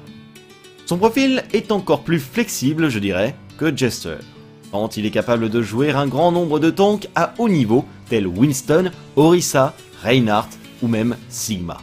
Son 0.86 0.98
profil 0.98 1.44
est 1.54 1.72
encore 1.72 2.04
plus 2.04 2.20
flexible, 2.20 2.90
je 2.90 3.00
dirais, 3.00 3.36
que 3.58 3.76
Jester, 3.76 4.18
il 4.98 5.05
est 5.05 5.12
capable 5.12 5.50
de 5.50 5.62
jouer 5.62 5.91
un 5.91 6.08
grand 6.08 6.32
nombre 6.32 6.60
de 6.60 6.70
tanks 6.70 7.08
à 7.15 7.34
haut 7.38 7.50
niveau, 7.50 7.86
tels 8.10 8.27
Winston, 8.27 8.91
Orisa, 9.15 9.74
Reinhardt 10.03 10.50
ou 10.82 10.88
même 10.88 11.15
Sigma. 11.29 11.77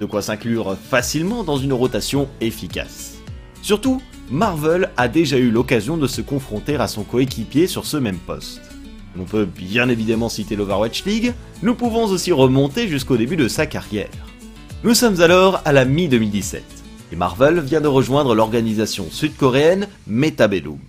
De 0.00 0.06
quoi 0.06 0.22
s'inclure 0.22 0.76
facilement 0.76 1.44
dans 1.44 1.56
une 1.56 1.72
rotation 1.72 2.28
efficace. 2.40 3.18
Surtout, 3.62 4.00
Marvel 4.30 4.90
a 4.96 5.08
déjà 5.08 5.36
eu 5.36 5.50
l'occasion 5.50 5.96
de 5.96 6.06
se 6.06 6.20
confronter 6.20 6.76
à 6.76 6.88
son 6.88 7.04
coéquipier 7.04 7.66
sur 7.66 7.84
ce 7.84 7.96
même 7.96 8.18
poste. 8.18 8.62
On 9.18 9.24
peut 9.24 9.44
bien 9.44 9.88
évidemment 9.88 10.28
citer 10.28 10.56
l'Overwatch 10.56 11.04
League, 11.04 11.34
nous 11.62 11.74
pouvons 11.74 12.06
aussi 12.06 12.32
remonter 12.32 12.88
jusqu'au 12.88 13.16
début 13.16 13.36
de 13.36 13.48
sa 13.48 13.66
carrière. 13.66 14.08
Nous 14.82 14.94
sommes 14.94 15.20
alors 15.20 15.60
à 15.64 15.72
la 15.72 15.84
mi-2017, 15.84 16.60
et 17.12 17.16
Marvel 17.16 17.60
vient 17.60 17.80
de 17.80 17.86
rejoindre 17.86 18.34
l'organisation 18.34 19.06
sud-coréenne 19.10 19.86
Metabellum. 20.06 20.80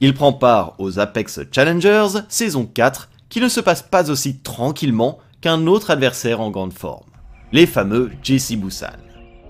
Il 0.00 0.12
prend 0.12 0.34
part 0.34 0.74
aux 0.78 0.98
Apex 0.98 1.40
Challengers 1.50 2.20
saison 2.28 2.68
4, 2.72 3.08
qui 3.30 3.40
ne 3.40 3.48
se 3.48 3.60
passe 3.60 3.82
pas 3.82 4.10
aussi 4.10 4.36
tranquillement 4.36 5.18
qu'un 5.40 5.66
autre 5.66 5.90
adversaire 5.90 6.40
en 6.40 6.50
grande 6.50 6.74
forme, 6.74 7.06
les 7.52 7.66
fameux 7.66 8.10
JC 8.22 8.56
Busan. 8.56 8.88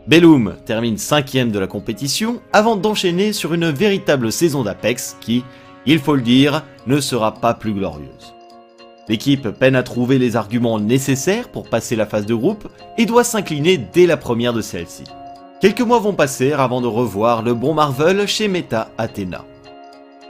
Bellum 0.06 0.54
termine 0.64 0.98
cinquième 0.98 1.50
de 1.50 1.58
la 1.58 1.66
compétition 1.66 2.40
avant 2.52 2.76
d'enchaîner 2.76 3.32
sur 3.32 3.54
une 3.54 3.70
véritable 3.70 4.30
saison 4.30 4.62
d'Apex 4.62 5.16
qui, 5.20 5.42
il 5.84 5.98
faut 5.98 6.14
le 6.14 6.22
dire, 6.22 6.62
ne 6.86 7.00
sera 7.00 7.34
pas 7.34 7.54
plus 7.54 7.72
glorieuse. 7.72 8.34
L'équipe 9.08 9.48
peine 9.48 9.74
à 9.74 9.82
trouver 9.82 10.18
les 10.18 10.36
arguments 10.36 10.78
nécessaires 10.78 11.48
pour 11.48 11.68
passer 11.68 11.96
la 11.96 12.06
phase 12.06 12.26
de 12.26 12.34
groupe 12.34 12.68
et 12.98 13.06
doit 13.06 13.24
s'incliner 13.24 13.78
dès 13.78 14.06
la 14.06 14.16
première 14.16 14.52
de 14.52 14.60
celle-ci. 14.60 15.04
Quelques 15.60 15.80
mois 15.80 15.98
vont 15.98 16.12
passer 16.12 16.52
avant 16.52 16.80
de 16.80 16.86
revoir 16.86 17.42
le 17.42 17.54
bon 17.54 17.74
Marvel 17.74 18.28
chez 18.28 18.46
Meta 18.46 18.90
Athena. 18.98 19.44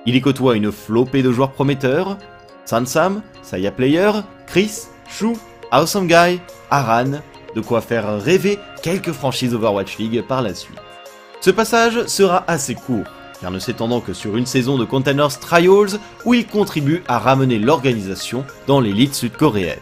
Il 0.06 0.14
y 0.14 0.20
côtoie 0.20 0.54
une 0.54 0.70
flopée 0.70 1.22
de 1.22 1.32
joueurs 1.32 1.50
prometteurs, 1.50 2.16
Sansam, 2.64 3.22
Saya 3.42 3.72
Player, 3.72 4.12
Chris, 4.46 4.82
Shu, 5.08 5.32
Awesome 5.72 6.06
Guy, 6.06 6.40
Aran, 6.70 7.20
de 7.56 7.60
quoi 7.60 7.80
faire 7.80 8.22
rêver 8.22 8.58
quelques 8.82 9.10
franchises 9.10 9.52
Overwatch 9.52 9.98
League 9.98 10.22
par 10.22 10.42
la 10.42 10.54
suite. 10.54 10.78
Ce 11.40 11.50
passage 11.50 12.06
sera 12.06 12.44
assez 12.46 12.76
court, 12.76 13.04
car 13.40 13.50
ne 13.50 13.58
s'étendant 13.58 14.00
que 14.00 14.12
sur 14.12 14.36
une 14.36 14.46
saison 14.46 14.78
de 14.78 14.84
Containers 14.84 15.40
Trials 15.40 15.98
où 16.24 16.34
il 16.34 16.46
contribue 16.46 17.02
à 17.08 17.18
ramener 17.18 17.58
l'organisation 17.58 18.44
dans 18.68 18.80
l'élite 18.80 19.14
sud-coréenne. 19.14 19.80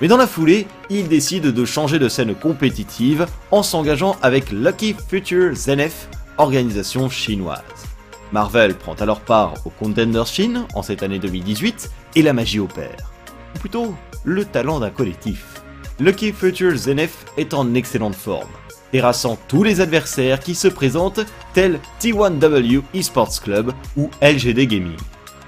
Mais 0.00 0.08
dans 0.08 0.16
la 0.16 0.26
foulée, 0.26 0.66
il 0.88 1.08
décide 1.08 1.46
de 1.46 1.64
changer 1.64 1.98
de 1.98 2.08
scène 2.08 2.34
compétitive 2.34 3.26
en 3.50 3.62
s'engageant 3.62 4.16
avec 4.22 4.50
Lucky 4.50 4.96
Future 5.08 5.54
ZNF, 5.54 6.08
organisation 6.38 7.08
chinoise. 7.08 7.89
Marvel 8.32 8.76
prend 8.76 8.94
alors 8.94 9.20
part 9.20 9.54
au 9.64 9.70
Contenders 9.70 10.26
Chine 10.26 10.66
en 10.74 10.82
cette 10.82 11.02
année 11.02 11.18
2018 11.18 11.90
et 12.16 12.22
la 12.22 12.32
magie 12.32 12.60
opère. 12.60 13.12
Ou 13.54 13.58
plutôt, 13.58 13.94
le 14.24 14.44
talent 14.44 14.80
d'un 14.80 14.90
collectif. 14.90 15.62
Lucky 15.98 16.32
Future 16.32 16.76
ZNF 16.76 17.24
est 17.36 17.52
en 17.54 17.74
excellente 17.74 18.14
forme, 18.14 18.48
terrassant 18.92 19.38
tous 19.48 19.62
les 19.62 19.80
adversaires 19.80 20.40
qui 20.40 20.54
se 20.54 20.68
présentent 20.68 21.20
tels 21.54 21.80
T1W 22.00 22.82
Esports 22.94 23.40
Club 23.42 23.72
ou 23.96 24.10
LGD 24.22 24.66
Gaming. 24.66 24.96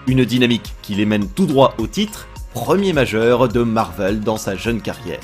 Une 0.08 0.24
dynamique 0.24 0.74
qui 0.82 0.94
les 0.94 1.06
mène 1.06 1.28
tout 1.28 1.46
droit 1.46 1.74
au 1.78 1.86
titre, 1.86 2.26
premier 2.52 2.92
majeur 2.92 3.48
de 3.48 3.62
Marvel 3.62 4.20
dans 4.20 4.36
sa 4.36 4.56
jeune 4.56 4.82
carrière. 4.82 5.20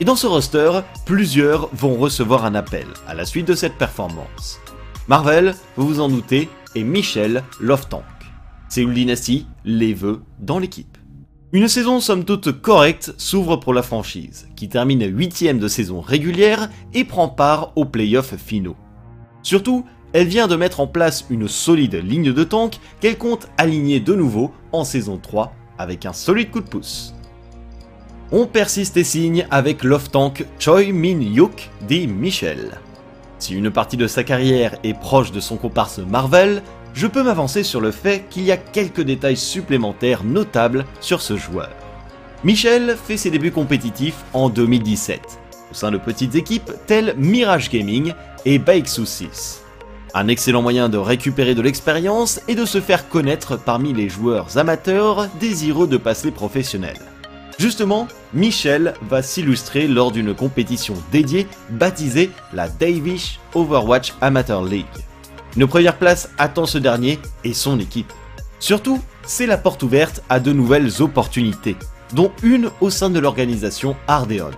Et 0.00 0.04
dans 0.04 0.16
ce 0.16 0.26
roster, 0.26 0.80
plusieurs 1.06 1.68
vont 1.72 1.94
recevoir 1.94 2.44
un 2.44 2.54
appel 2.54 2.86
à 3.06 3.14
la 3.14 3.24
suite 3.24 3.48
de 3.48 3.54
cette 3.54 3.78
performance. 3.78 4.60
Marvel, 5.08 5.54
vous 5.76 5.86
vous 5.86 6.00
en 6.00 6.08
doutez, 6.08 6.48
et 6.74 6.84
Michel 6.84 7.42
Loftank. 7.60 8.04
Seoul 8.68 8.94
Dynasty 8.94 9.46
les 9.64 9.94
veut 9.94 10.22
dans 10.40 10.58
l'équipe. 10.58 10.98
Une 11.52 11.68
saison 11.68 12.00
somme 12.00 12.24
toute 12.24 12.50
correcte 12.50 13.14
s'ouvre 13.16 13.56
pour 13.56 13.72
la 13.72 13.82
franchise, 13.82 14.48
qui 14.56 14.68
termine 14.68 15.02
8ème 15.02 15.60
de 15.60 15.68
saison 15.68 16.00
régulière 16.00 16.68
et 16.92 17.04
prend 17.04 17.28
part 17.28 17.72
aux 17.76 17.84
playoffs 17.84 18.36
finaux. 18.36 18.76
Surtout, 19.42 19.84
elle 20.12 20.26
vient 20.26 20.48
de 20.48 20.56
mettre 20.56 20.80
en 20.80 20.86
place 20.86 21.26
une 21.30 21.46
solide 21.46 21.94
ligne 21.94 22.32
de 22.32 22.44
tank 22.44 22.80
qu'elle 23.00 23.18
compte 23.18 23.48
aligner 23.56 24.00
de 24.00 24.14
nouveau 24.14 24.52
en 24.72 24.84
saison 24.84 25.16
3 25.16 25.52
avec 25.78 26.06
un 26.06 26.12
solide 26.12 26.50
coup 26.50 26.60
de 26.60 26.68
pouce. 26.68 27.14
On 28.32 28.46
persiste 28.46 28.96
et 28.96 29.04
signe 29.04 29.46
avec 29.50 29.84
Love 29.84 30.10
Tank 30.10 30.44
Choi 30.58 30.92
Min 30.92 31.20
Yuk 31.20 31.70
dit 31.86 32.08
Michel. 32.08 32.80
Si 33.38 33.54
une 33.54 33.70
partie 33.70 33.96
de 33.96 34.06
sa 34.06 34.24
carrière 34.24 34.76
est 34.84 34.98
proche 34.98 35.32
de 35.32 35.40
son 35.40 35.56
comparse 35.56 35.98
Marvel, 35.98 36.62
je 36.94 37.06
peux 37.06 37.22
m'avancer 37.22 37.62
sur 37.62 37.80
le 37.80 37.90
fait 37.90 38.24
qu'il 38.30 38.44
y 38.44 38.52
a 38.52 38.56
quelques 38.56 39.02
détails 39.02 39.36
supplémentaires 39.36 40.24
notables 40.24 40.84
sur 41.00 41.20
ce 41.20 41.36
joueur. 41.36 41.70
Michel 42.44 42.96
fait 42.96 43.16
ses 43.16 43.30
débuts 43.30 43.50
compétitifs 43.50 44.22
en 44.32 44.48
2017, 44.48 45.20
au 45.70 45.74
sein 45.74 45.90
de 45.90 45.98
petites 45.98 46.36
équipes 46.36 46.70
telles 46.86 47.14
Mirage 47.16 47.70
Gaming 47.70 48.12
et 48.44 48.58
Baixu 48.58 49.06
6. 49.06 49.62
Un 50.14 50.28
excellent 50.28 50.62
moyen 50.62 50.88
de 50.88 50.98
récupérer 50.98 51.56
de 51.56 51.62
l'expérience 51.62 52.40
et 52.46 52.54
de 52.54 52.64
se 52.64 52.80
faire 52.80 53.08
connaître 53.08 53.56
parmi 53.56 53.92
les 53.92 54.08
joueurs 54.08 54.58
amateurs 54.58 55.28
désireux 55.40 55.88
de 55.88 55.96
passer 55.96 56.30
professionnel. 56.30 56.96
Justement, 57.58 58.08
Michel 58.32 58.94
va 59.08 59.22
s'illustrer 59.22 59.86
lors 59.86 60.10
d'une 60.10 60.34
compétition 60.34 60.94
dédiée 61.12 61.46
baptisée 61.70 62.30
la 62.52 62.68
Davish 62.68 63.38
Overwatch 63.54 64.14
Amateur 64.20 64.64
League. 64.64 64.86
Une 65.56 65.66
première 65.66 65.96
place 65.96 66.30
attend 66.36 66.66
ce 66.66 66.78
dernier 66.78 67.18
et 67.44 67.54
son 67.54 67.78
équipe. 67.78 68.12
Surtout, 68.58 69.00
c'est 69.22 69.46
la 69.46 69.56
porte 69.56 69.82
ouverte 69.82 70.22
à 70.28 70.40
de 70.40 70.52
nouvelles 70.52 71.00
opportunités, 71.00 71.76
dont 72.12 72.32
une 72.42 72.70
au 72.80 72.90
sein 72.90 73.10
de 73.10 73.20
l'organisation 73.20 73.94
Ardeon. 74.08 74.50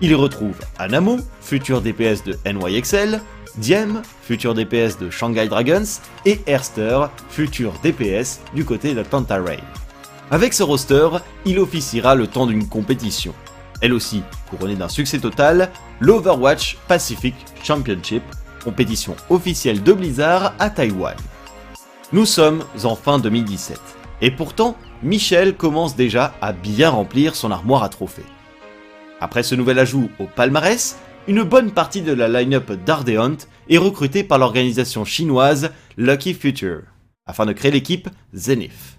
Il 0.00 0.10
y 0.10 0.14
retrouve 0.14 0.56
Anamo, 0.78 1.18
futur 1.40 1.80
DPS 1.80 2.24
de 2.24 2.36
NYXL, 2.44 3.20
Diem, 3.56 4.02
futur 4.22 4.54
DPS 4.54 4.98
de 4.98 5.10
Shanghai 5.10 5.46
Dragons, 5.46 5.84
et 6.26 6.40
Erster, 6.46 7.06
futur 7.28 7.72
DPS 7.82 8.40
du 8.54 8.64
côté 8.64 8.94
de 8.94 9.02
Rain. 9.30 9.83
Avec 10.30 10.54
ce 10.54 10.62
roster, 10.62 11.08
il 11.44 11.58
officiera 11.58 12.14
le 12.14 12.26
temps 12.26 12.46
d'une 12.46 12.68
compétition. 12.68 13.34
Elle 13.80 13.92
aussi, 13.92 14.22
couronnée 14.48 14.76
d'un 14.76 14.88
succès 14.88 15.18
total, 15.18 15.70
l'Overwatch 16.00 16.78
Pacific 16.88 17.34
Championship 17.62 18.22
compétition 18.64 19.14
officielle 19.28 19.82
de 19.82 19.92
Blizzard 19.92 20.54
à 20.58 20.70
Taïwan. 20.70 21.16
Nous 22.12 22.24
sommes 22.24 22.64
en 22.82 22.96
fin 22.96 23.18
2017, 23.18 23.78
et 24.22 24.30
pourtant, 24.30 24.76
Michel 25.02 25.54
commence 25.54 25.94
déjà 25.94 26.34
à 26.40 26.52
bien 26.52 26.88
remplir 26.88 27.36
son 27.36 27.50
armoire 27.50 27.82
à 27.82 27.90
trophées. 27.90 28.24
Après 29.20 29.42
ce 29.42 29.54
nouvel 29.54 29.78
ajout 29.78 30.10
au 30.18 30.24
palmarès, 30.24 30.96
une 31.28 31.42
bonne 31.42 31.70
partie 31.70 32.02
de 32.02 32.12
la 32.12 32.28
line-up 32.28 32.72
d'Ardeont 32.72 33.36
est 33.68 33.78
recrutée 33.78 34.24
par 34.24 34.38
l'organisation 34.38 35.04
chinoise 35.04 35.70
Lucky 35.96 36.34
Future, 36.34 36.82
afin 37.26 37.46
de 37.46 37.52
créer 37.52 37.70
l'équipe 37.70 38.08
Zenith. 38.34 38.93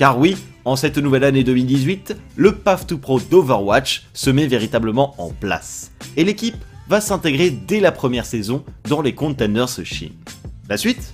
Car 0.00 0.18
oui, 0.18 0.34
en 0.64 0.76
cette 0.76 0.96
nouvelle 0.96 1.24
année 1.24 1.44
2018, 1.44 2.16
le 2.36 2.54
Path 2.54 2.86
to 2.86 2.96
Pro 2.96 3.20
d'Overwatch 3.20 4.06
se 4.14 4.30
met 4.30 4.46
véritablement 4.46 5.14
en 5.18 5.28
place, 5.28 5.92
et 6.16 6.24
l'équipe 6.24 6.56
va 6.88 7.02
s'intégrer 7.02 7.50
dès 7.50 7.80
la 7.80 7.92
première 7.92 8.24
saison 8.24 8.64
dans 8.88 9.02
les 9.02 9.14
Contenders 9.14 9.84
Chine. 9.84 10.14
La 10.70 10.78
suite? 10.78 11.12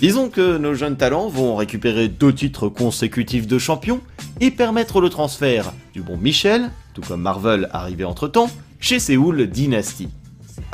Disons 0.00 0.30
que 0.30 0.56
nos 0.56 0.72
jeunes 0.72 0.96
talents 0.96 1.28
vont 1.28 1.54
récupérer 1.54 2.08
deux 2.08 2.32
titres 2.34 2.70
consécutifs 2.70 3.46
de 3.46 3.58
champion 3.58 4.00
et 4.40 4.50
permettre 4.50 5.02
le 5.02 5.10
transfert 5.10 5.74
du 5.92 6.00
bon 6.00 6.16
Michel, 6.16 6.70
tout 6.94 7.02
comme 7.02 7.20
Marvel 7.20 7.68
arrivé 7.74 8.04
entre 8.04 8.26
temps, 8.26 8.48
chez 8.80 9.00
Seoul 9.00 9.48
Dynasty. 9.48 10.08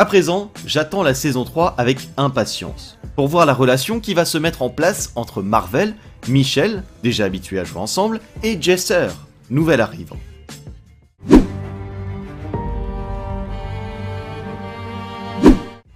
À 0.01 0.07
présent, 0.07 0.51
j'attends 0.65 1.03
la 1.03 1.13
saison 1.13 1.45
3 1.45 1.75
avec 1.77 2.09
impatience, 2.17 2.97
pour 3.17 3.29
voir 3.29 3.45
la 3.45 3.53
relation 3.53 4.01
qui 4.01 4.15
va 4.15 4.25
se 4.25 4.39
mettre 4.39 4.63
en 4.63 4.71
place 4.71 5.13
entre 5.15 5.43
Marvel, 5.43 5.95
Michel, 6.27 6.85
déjà 7.03 7.27
habitué 7.27 7.59
à 7.59 7.65
jouer 7.65 7.81
ensemble, 7.81 8.19
et 8.43 8.57
Jester, 8.59 9.09
nouvel 9.51 9.83
arrivant. 9.83 10.17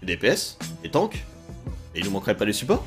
DPS, 0.03 0.59
et 0.85 0.91
tanks, 0.91 1.25
et 1.95 2.01
il 2.01 2.05
ne 2.05 2.11
manquerait 2.11 2.37
pas 2.37 2.45
les 2.45 2.53
supports? 2.53 2.85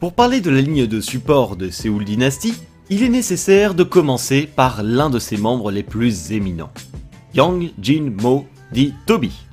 Pour 0.00 0.12
parler 0.12 0.40
de 0.40 0.50
la 0.50 0.60
ligne 0.60 0.88
de 0.88 1.00
support 1.00 1.54
de 1.54 1.70
Seoul 1.70 2.04
Dynasty, 2.04 2.52
il 2.90 3.04
est 3.04 3.10
nécessaire 3.10 3.74
de 3.74 3.84
commencer 3.84 4.48
par 4.52 4.82
l'un 4.82 5.08
de 5.08 5.20
ses 5.20 5.36
membres 5.36 5.70
les 5.70 5.84
plus 5.84 6.32
éminents, 6.32 6.72
Yang 7.32 7.70
Jin 7.80 8.10
Mo 8.20 8.44
dit 8.72 8.92
Toby. 9.06 9.45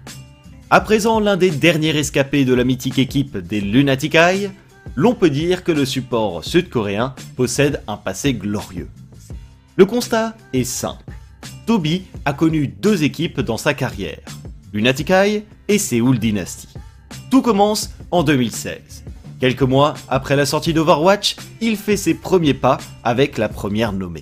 À 0.73 0.81
présent 0.81 1.19
l'un 1.19 1.37
des 1.37 1.51
derniers 1.51 1.91
rescapés 1.91 2.45
de 2.45 2.53
la 2.55 2.63
mythique 2.63 2.97
équipe 2.97 3.37
des 3.37 3.61
Lunatic 3.61 4.15
Eye, 4.15 4.49
l'on 4.95 5.13
peut 5.13 5.29
dire 5.29 5.63
que 5.63 5.71
le 5.71 5.85
support 5.85 6.43
sud-coréen 6.43 7.13
possède 7.35 7.83
un 7.87 7.95
passé 7.95 8.33
glorieux. 8.33 8.89
Le 9.75 9.85
constat 9.85 10.35
est 10.51 10.63
simple. 10.63 11.03
Toby 11.67 12.05
a 12.25 12.33
connu 12.33 12.65
deux 12.65 13.03
équipes 13.03 13.39
dans 13.39 13.57
sa 13.57 13.75
carrière, 13.75 14.17
Lunatic 14.73 15.11
Eye 15.11 15.43
et 15.67 15.77
Seoul 15.77 16.17
Dynasty. 16.17 16.69
Tout 17.29 17.43
commence 17.43 17.91
en 18.09 18.23
2016. 18.23 19.03
Quelques 19.39 19.61
mois 19.61 19.93
après 20.09 20.35
la 20.35 20.47
sortie 20.47 20.73
d'Overwatch, 20.73 21.35
il 21.61 21.77
fait 21.77 21.97
ses 21.97 22.15
premiers 22.15 22.55
pas 22.55 22.79
avec 23.03 23.37
la 23.37 23.47
première 23.47 23.93
nommée. 23.93 24.21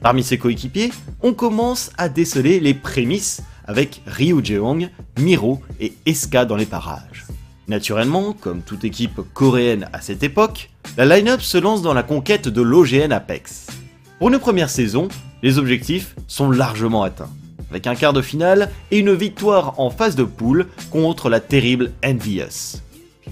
Parmi 0.00 0.22
ses 0.22 0.38
coéquipiers, 0.38 0.92
on 1.20 1.34
commence 1.34 1.90
à 1.98 2.08
déceler 2.08 2.58
les 2.58 2.72
prémices 2.72 3.42
avec 3.70 4.02
Ryu 4.04 4.44
Jeong, 4.44 4.90
Miro 5.20 5.60
et 5.78 5.92
Eska 6.04 6.44
dans 6.44 6.56
les 6.56 6.66
parages. 6.66 7.24
Naturellement, 7.68 8.32
comme 8.32 8.62
toute 8.62 8.82
équipe 8.82 9.20
coréenne 9.32 9.88
à 9.92 10.00
cette 10.00 10.24
époque, 10.24 10.70
la 10.96 11.06
line-up 11.06 11.40
se 11.40 11.56
lance 11.56 11.80
dans 11.80 11.94
la 11.94 12.02
conquête 12.02 12.48
de 12.48 12.62
l'OGN 12.62 13.12
Apex. 13.12 13.68
Pour 14.18 14.28
une 14.28 14.40
première 14.40 14.70
saison, 14.70 15.06
les 15.44 15.56
objectifs 15.56 16.16
sont 16.26 16.50
largement 16.50 17.04
atteints, 17.04 17.30
avec 17.70 17.86
un 17.86 17.94
quart 17.94 18.12
de 18.12 18.22
finale 18.22 18.72
et 18.90 18.98
une 18.98 19.14
victoire 19.14 19.78
en 19.78 19.90
phase 19.90 20.16
de 20.16 20.24
poule 20.24 20.66
contre 20.90 21.28
la 21.28 21.38
terrible 21.38 21.92
Envious. 22.04 22.80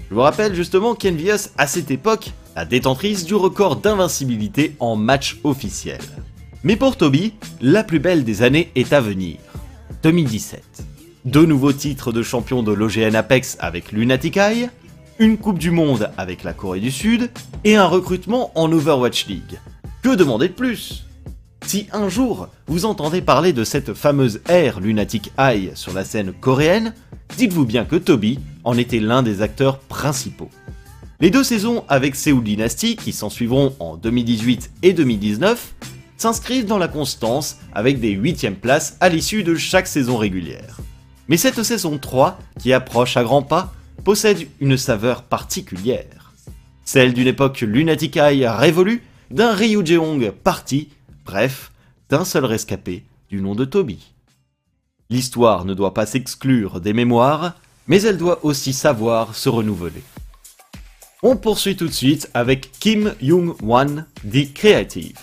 Je 0.09 0.15
vous 0.15 0.21
rappelle 0.21 0.55
justement 0.55 0.95
qu'Envious, 0.95 1.49
à 1.57 1.67
cette 1.67 1.91
époque, 1.91 2.31
la 2.55 2.63
détentrice 2.63 3.25
du 3.25 3.35
record 3.35 3.75
d'invincibilité 3.75 4.73
en 4.79 4.95
match 4.95 5.37
officiel. 5.43 5.99
Mais 6.63 6.77
pour 6.77 6.95
Toby, 6.95 7.33
la 7.59 7.83
plus 7.83 7.99
belle 7.99 8.23
des 8.23 8.41
années 8.41 8.71
est 8.75 8.93
à 8.93 9.01
venir. 9.01 9.35
2017. 10.03 10.83
Deux 11.25 11.45
nouveaux 11.45 11.73
titres 11.73 12.11
de 12.11 12.23
champion 12.23 12.63
de 12.63 12.71
l'OGN 12.71 13.15
Apex 13.15 13.57
avec 13.59 13.91
Lunatic 13.91 14.37
Eye, 14.37 14.69
une 15.19 15.37
Coupe 15.37 15.59
du 15.59 15.71
Monde 15.71 16.11
avec 16.17 16.43
la 16.43 16.53
Corée 16.53 16.79
du 16.79 16.91
Sud 16.91 17.29
et 17.65 17.75
un 17.75 17.85
recrutement 17.85 18.51
en 18.55 18.71
Overwatch 18.71 19.27
League. 19.27 19.59
Que 20.01 20.15
demander 20.15 20.47
de 20.47 20.53
plus? 20.53 21.05
Si 21.65 21.87
un 21.91 22.07
jour 22.07 22.47
vous 22.67 22.85
entendez 22.85 23.21
parler 23.21 23.51
de 23.51 23.63
cette 23.63 23.93
fameuse 23.93 24.41
ère 24.47 24.79
Lunatic 24.79 25.31
Eye 25.37 25.71
sur 25.75 25.93
la 25.93 26.05
scène 26.05 26.31
coréenne, 26.31 26.93
dites-vous 27.37 27.65
bien 27.65 27.83
que 27.83 27.97
Toby 27.97 28.39
en 28.63 28.77
était 28.77 28.99
l'un 28.99 29.21
des 29.21 29.41
acteurs 29.41 29.79
principaux. 29.79 30.49
Les 31.19 31.29
deux 31.29 31.43
saisons 31.43 31.83
avec 31.89 32.15
Seoul 32.15 32.43
Dynasty, 32.43 32.95
qui 32.95 33.11
s'en 33.11 33.29
suivront 33.29 33.75
en 33.79 33.97
2018 33.97 34.71
et 34.83 34.93
2019, 34.93 35.73
s'inscrivent 36.19 36.65
dans 36.65 36.77
la 36.77 36.87
constance 36.87 37.57
avec 37.73 37.99
des 37.99 38.11
8 38.11 38.51
places 38.59 38.97
à 38.99 39.09
l'issue 39.09 39.43
de 39.43 39.55
chaque 39.55 39.87
saison 39.87 40.17
régulière. 40.17 40.77
Mais 41.29 41.37
cette 41.37 41.63
saison 41.63 41.97
3, 41.97 42.37
qui 42.59 42.73
approche 42.73 43.17
à 43.17 43.23
grands 43.23 43.41
pas, 43.41 43.73
possède 44.03 44.47
une 44.59 44.77
saveur 44.77 45.23
particulière. 45.23 46.33
Celle 46.83 47.13
d'une 47.13 47.27
époque 47.27 47.61
Lunatic 47.61 48.17
Eye 48.17 48.45
révolue, 48.47 49.03
d'un 49.31 49.53
Ryu 49.53 49.85
Jeong 49.85 50.31
parti, 50.31 50.89
bref, 51.25 51.71
d'un 52.09 52.25
seul 52.25 52.45
rescapé 52.45 53.05
du 53.29 53.41
nom 53.41 53.55
de 53.55 53.63
Toby. 53.63 54.11
L'histoire 55.09 55.65
ne 55.65 55.73
doit 55.73 55.93
pas 55.93 56.05
s'exclure 56.05 56.81
des 56.81 56.93
mémoires, 56.93 57.55
mais 57.87 58.01
elle 58.01 58.17
doit 58.17 58.43
aussi 58.43 58.73
savoir 58.73 59.35
se 59.35 59.49
renouveler. 59.49 60.03
On 61.21 61.35
poursuit 61.35 61.75
tout 61.75 61.87
de 61.87 61.93
suite 61.93 62.29
avec 62.33 62.71
Kim 62.79 63.13
Young-wan, 63.21 64.05
dit 64.23 64.51
Creative. 64.51 65.17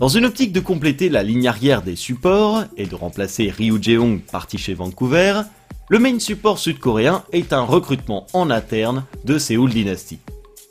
Dans 0.00 0.08
une 0.08 0.24
optique 0.24 0.52
de 0.52 0.60
compléter 0.60 1.10
la 1.10 1.22
ligne 1.22 1.46
arrière 1.46 1.82
des 1.82 1.94
supports 1.94 2.64
et 2.78 2.86
de 2.86 2.94
remplacer 2.94 3.50
Ryu 3.50 3.82
Jeong 3.82 4.22
parti 4.22 4.56
chez 4.56 4.72
Vancouver, 4.72 5.42
le 5.90 5.98
main 5.98 6.18
support 6.18 6.58
sud-coréen 6.58 7.22
est 7.32 7.52
un 7.52 7.60
recrutement 7.60 8.26
en 8.32 8.48
interne 8.48 9.04
de 9.26 9.38
Seoul 9.38 9.68
Dynasty. 9.68 10.18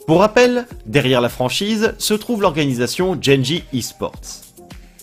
Pour 0.07 0.21
rappel, 0.21 0.65
derrière 0.87 1.21
la 1.21 1.29
franchise 1.29 1.93
se 1.99 2.15
trouve 2.15 2.41
l'organisation 2.41 3.19
Genji 3.21 3.63
Esports. 3.71 4.41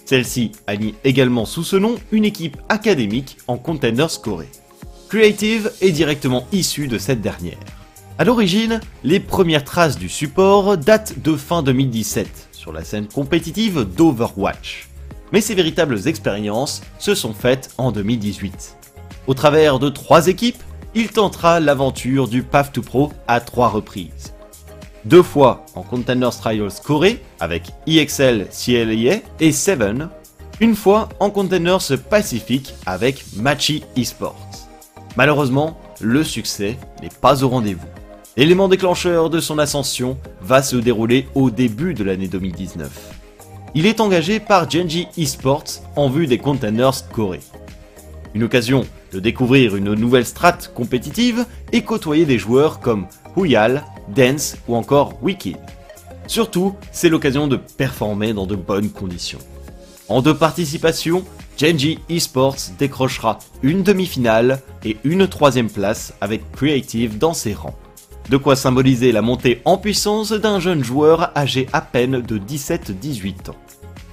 Celle-ci 0.04 0.50
allie 0.66 0.96
également 1.04 1.44
sous 1.44 1.62
ce 1.62 1.76
nom 1.76 1.94
une 2.10 2.24
équipe 2.24 2.56
académique 2.68 3.38
en 3.46 3.58
Contenders 3.58 4.20
Corée. 4.20 4.50
Creative 5.08 5.70
est 5.80 5.92
directement 5.92 6.48
issu 6.50 6.88
de 6.88 6.98
cette 6.98 7.20
dernière. 7.20 7.60
A 8.18 8.24
l'origine, 8.24 8.80
les 9.04 9.20
premières 9.20 9.62
traces 9.62 9.98
du 9.98 10.08
support 10.08 10.76
datent 10.76 11.22
de 11.22 11.36
fin 11.36 11.62
2017 11.62 12.45
la 12.72 12.84
scène 12.84 13.08
compétitive 13.08 13.84
d'Overwatch. 13.84 14.88
Mais 15.32 15.40
ces 15.40 15.54
véritables 15.54 16.06
expériences 16.06 16.82
se 16.98 17.14
sont 17.14 17.34
faites 17.34 17.70
en 17.78 17.92
2018. 17.92 18.76
Au 19.26 19.34
travers 19.34 19.78
de 19.78 19.88
trois 19.88 20.28
équipes, 20.28 20.62
il 20.94 21.08
tentera 21.08 21.60
l'aventure 21.60 22.28
du 22.28 22.42
Path 22.42 22.72
to 22.72 22.82
Pro 22.82 23.12
à 23.28 23.40
trois 23.40 23.68
reprises. 23.68 24.32
Deux 25.04 25.22
fois 25.22 25.66
en 25.74 25.82
Contenders 25.82 26.36
Trials 26.36 26.72
Corée 26.82 27.22
avec 27.38 27.64
EXL 27.86 28.48
CLIA 28.48 29.20
et 29.40 29.52
Seven, 29.52 30.08
une 30.60 30.74
fois 30.74 31.08
en 31.20 31.30
Contenders 31.30 31.98
Pacific 32.08 32.74
avec 32.86 33.24
Machi 33.36 33.84
Esports. 33.96 34.68
Malheureusement, 35.16 35.78
le 36.00 36.24
succès 36.24 36.76
n'est 37.02 37.08
pas 37.20 37.44
au 37.44 37.48
rendez-vous. 37.48 37.86
L'élément 38.38 38.68
déclencheur 38.68 39.30
de 39.30 39.40
son 39.40 39.58
ascension 39.58 40.18
va 40.42 40.62
se 40.62 40.76
dérouler 40.76 41.26
au 41.34 41.50
début 41.50 41.94
de 41.94 42.04
l'année 42.04 42.28
2019. 42.28 42.90
Il 43.74 43.86
est 43.86 43.98
engagé 43.98 44.40
par 44.40 44.68
Genji 44.68 45.08
Esports 45.16 45.80
en 45.96 46.10
vue 46.10 46.26
des 46.26 46.36
Contenders 46.36 47.08
Corée. 47.10 47.40
Une 48.34 48.42
occasion 48.42 48.84
de 49.12 49.20
découvrir 49.20 49.74
une 49.74 49.94
nouvelle 49.94 50.26
strate 50.26 50.70
compétitive 50.74 51.46
et 51.72 51.80
côtoyer 51.80 52.26
des 52.26 52.36
joueurs 52.36 52.80
comme 52.80 53.06
Huyal, 53.38 53.84
Dance 54.14 54.58
ou 54.68 54.76
encore 54.76 55.14
Wicked. 55.22 55.56
Surtout, 56.26 56.74
c'est 56.92 57.08
l'occasion 57.08 57.48
de 57.48 57.56
performer 57.56 58.34
dans 58.34 58.46
de 58.46 58.56
bonnes 58.56 58.90
conditions. 58.90 59.38
En 60.10 60.20
deux 60.20 60.36
participations, 60.36 61.24
Genji 61.56 62.00
Esports 62.10 62.56
décrochera 62.78 63.38
une 63.62 63.82
demi-finale 63.82 64.60
et 64.84 64.98
une 65.04 65.26
troisième 65.26 65.70
place 65.70 66.12
avec 66.20 66.52
Creative 66.52 67.16
dans 67.16 67.32
ses 67.32 67.54
rangs. 67.54 67.74
De 68.28 68.36
quoi 68.36 68.56
symboliser 68.56 69.12
la 69.12 69.22
montée 69.22 69.62
en 69.64 69.78
puissance 69.78 70.32
d'un 70.32 70.58
jeune 70.58 70.82
joueur 70.82 71.30
âgé 71.36 71.68
à 71.72 71.80
peine 71.80 72.20
de 72.20 72.38
17-18 72.38 73.50
ans. 73.50 73.56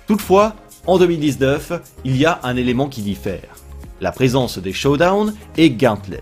Toutefois, 0.06 0.56
en 0.86 1.00
2019, 1.00 1.82
il 2.06 2.18
y 2.18 2.26
a 2.26 2.40
un 2.44 2.56
élément 2.56 2.90
qui 2.90 3.02
diffère. 3.02 3.56
La 4.02 4.12
présence 4.12 4.60
des 4.60 4.74
showdowns 4.74 5.34
et 5.58 5.72
Gauntlet. 5.72 6.22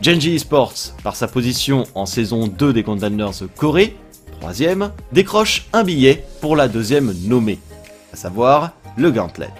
Genji 0.00 0.36
Esports, 0.36 0.94
par 1.02 1.16
sa 1.16 1.28
position 1.28 1.84
en 1.94 2.06
saison 2.06 2.46
2 2.46 2.72
des 2.72 2.82
Contenders 2.82 3.42
Corée, 3.56 3.96
troisième, 4.40 4.92
décroche 5.12 5.66
un 5.72 5.84
billet 5.84 6.24
pour 6.40 6.56
la 6.56 6.68
deuxième 6.68 7.12
nommée, 7.24 7.58
à 8.12 8.16
savoir 8.16 8.70
le 8.96 9.10
Gauntlet. 9.10 9.50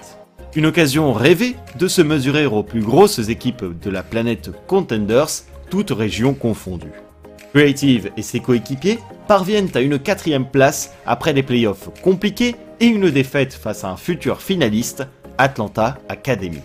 Une 0.54 0.66
occasion 0.66 1.12
rêvée 1.12 1.57
de 1.78 1.88
se 1.88 2.00
mesurer 2.00 2.46
aux 2.46 2.62
plus 2.62 2.83
grosses 2.83 3.28
équipes 3.28 3.78
de 3.83 3.90
la 3.90 4.02
planète 4.02 4.50
Contenders, 4.66 5.42
toutes 5.68 5.90
régions 5.90 6.33
confondues. 6.33 7.08
Creative 7.54 8.11
et 8.16 8.22
ses 8.22 8.40
coéquipiers 8.40 8.98
parviennent 9.26 9.70
à 9.74 9.80
une 9.80 9.98
quatrième 9.98 10.46
place 10.46 10.92
après 11.06 11.32
des 11.32 11.42
playoffs 11.42 11.88
compliqués 12.02 12.56
et 12.80 12.87
une 12.87 13.11
défaite 13.11 13.54
face 13.54 13.84
à 13.84 13.90
un 13.90 13.96
futur 13.96 14.40
finaliste, 14.40 15.06
Atlanta 15.38 15.98
Academy. 16.08 16.61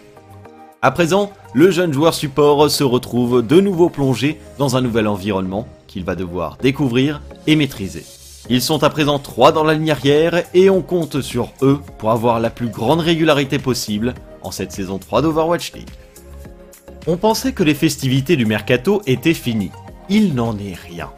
À 0.82 0.92
présent, 0.92 1.32
le 1.54 1.72
jeune 1.72 1.94
joueur 1.94 2.14
support 2.14 2.70
se 2.70 2.84
retrouve 2.84 3.46
de 3.46 3.62
nouveau 3.62 3.90
plongé 3.90 4.40
dans 4.58 4.76
un 4.76 4.82
nouvel 4.82 5.08
environnement 5.08 5.68
qu'il 5.88 6.04
va 6.04 6.16
devoir 6.16 6.58
découvrir 6.58 7.22
et 7.48 7.56
maîtriser. 7.56 8.04
Ils 8.50 8.62
sont 8.62 8.84
à 8.84 8.90
présent 8.90 9.20
trois 9.20 9.54
dans 9.54 9.64
la 9.64 9.76
ligne 9.76 9.92
arrière 9.92 10.44
et 10.54 10.70
on 10.70 10.82
compte 10.82 11.22
sur 11.22 11.54
eux 11.62 11.80
pour 11.98 12.12
avoir 12.12 12.42
la 12.42 12.50
plus 12.50 12.68
grande 12.68 13.00
régularité 13.00 13.58
possible 13.58 14.14
en 14.42 14.52
cette 14.52 14.74
saison 14.74 14.98
3 14.98 15.22
d'Overwatch 15.22 15.72
League. 15.74 15.90
On 17.08 17.16
pensait 17.16 17.54
que 17.54 17.64
les 17.64 17.74
festivités 17.74 18.36
du 18.36 18.46
mercato 18.46 19.02
étaient 19.06 19.34
finies 19.34 19.72
il 20.10 20.34
n'en 20.36 20.58
est 20.58 20.76
rien. 20.76 21.10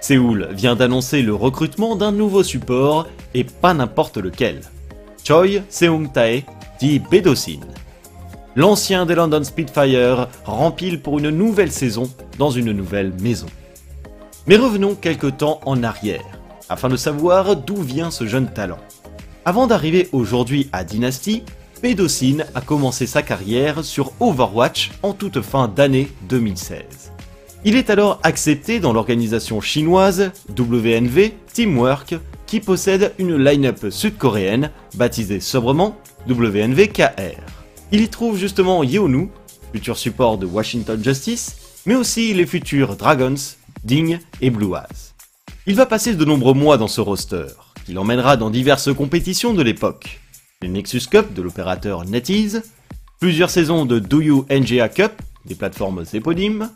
Séoul 0.00 0.48
vient 0.52 0.76
d'annoncer 0.76 1.22
le 1.22 1.34
recrutement 1.34 1.96
d'un 1.96 2.12
nouveau 2.12 2.42
support, 2.42 3.06
et 3.34 3.44
pas 3.44 3.74
n'importe 3.74 4.16
lequel. 4.16 4.60
Choi 5.24 5.62
Seung-tae, 5.68 6.42
dit 6.80 6.98
Bedosin. 6.98 7.60
L'ancien 8.56 9.06
des 9.06 9.14
London 9.14 9.44
Spitfire 9.44 10.26
rempile 10.44 11.00
pour 11.00 11.18
une 11.18 11.30
nouvelle 11.30 11.70
saison 11.70 12.10
dans 12.38 12.50
une 12.50 12.72
nouvelle 12.72 13.12
maison. 13.20 13.46
Mais 14.46 14.56
revenons 14.56 14.94
quelque 14.94 15.28
temps 15.28 15.60
en 15.66 15.82
arrière, 15.84 16.24
afin 16.68 16.88
de 16.88 16.96
savoir 16.96 17.54
d'où 17.54 17.76
vient 17.76 18.10
ce 18.10 18.26
jeune 18.26 18.50
talent. 18.52 18.80
Avant 19.44 19.66
d'arriver 19.66 20.08
aujourd'hui 20.12 20.68
à 20.72 20.82
Dynasty, 20.82 21.44
Bedosin 21.82 22.38
a 22.54 22.60
commencé 22.60 23.06
sa 23.06 23.22
carrière 23.22 23.84
sur 23.84 24.12
Overwatch 24.18 24.90
en 25.02 25.12
toute 25.12 25.40
fin 25.40 25.68
d'année 25.68 26.10
2016. 26.28 27.12
Il 27.62 27.76
est 27.76 27.90
alors 27.90 28.20
accepté 28.22 28.80
dans 28.80 28.94
l'organisation 28.94 29.60
chinoise 29.60 30.32
WNV 30.58 31.32
Teamwork 31.52 32.14
qui 32.46 32.58
possède 32.58 33.12
une 33.18 33.36
line-up 33.36 33.90
sud-coréenne 33.90 34.70
baptisée 34.94 35.40
sobrement 35.40 35.98
WNVKR. 36.26 37.38
Il 37.92 38.00
y 38.00 38.08
trouve 38.08 38.38
justement 38.38 38.82
Yeonu, 38.82 39.28
futur 39.74 39.98
support 39.98 40.38
de 40.38 40.46
Washington 40.46 41.04
Justice, 41.04 41.82
mais 41.84 41.96
aussi 41.96 42.32
les 42.32 42.46
futurs 42.46 42.96
Dragons, 42.96 43.34
Ding 43.84 44.18
et 44.40 44.48
Blue 44.48 44.72
Il 45.66 45.74
va 45.74 45.84
passer 45.84 46.14
de 46.14 46.24
nombreux 46.24 46.54
mois 46.54 46.78
dans 46.78 46.88
ce 46.88 47.02
roster, 47.02 47.46
qui 47.84 47.92
l'emmènera 47.92 48.38
dans 48.38 48.48
diverses 48.48 48.94
compétitions 48.94 49.52
de 49.52 49.62
l'époque. 49.62 50.20
Les 50.62 50.68
Nexus 50.68 51.02
Cup 51.10 51.34
de 51.34 51.42
l'opérateur 51.42 52.06
NetEase, 52.06 52.62
plusieurs 53.20 53.50
saisons 53.50 53.84
de 53.84 54.02
You 54.22 54.46
NGA 54.50 54.88
Cup, 54.88 55.12
des 55.44 55.54
plateformes 55.54 56.04
éponymes, 56.14 56.70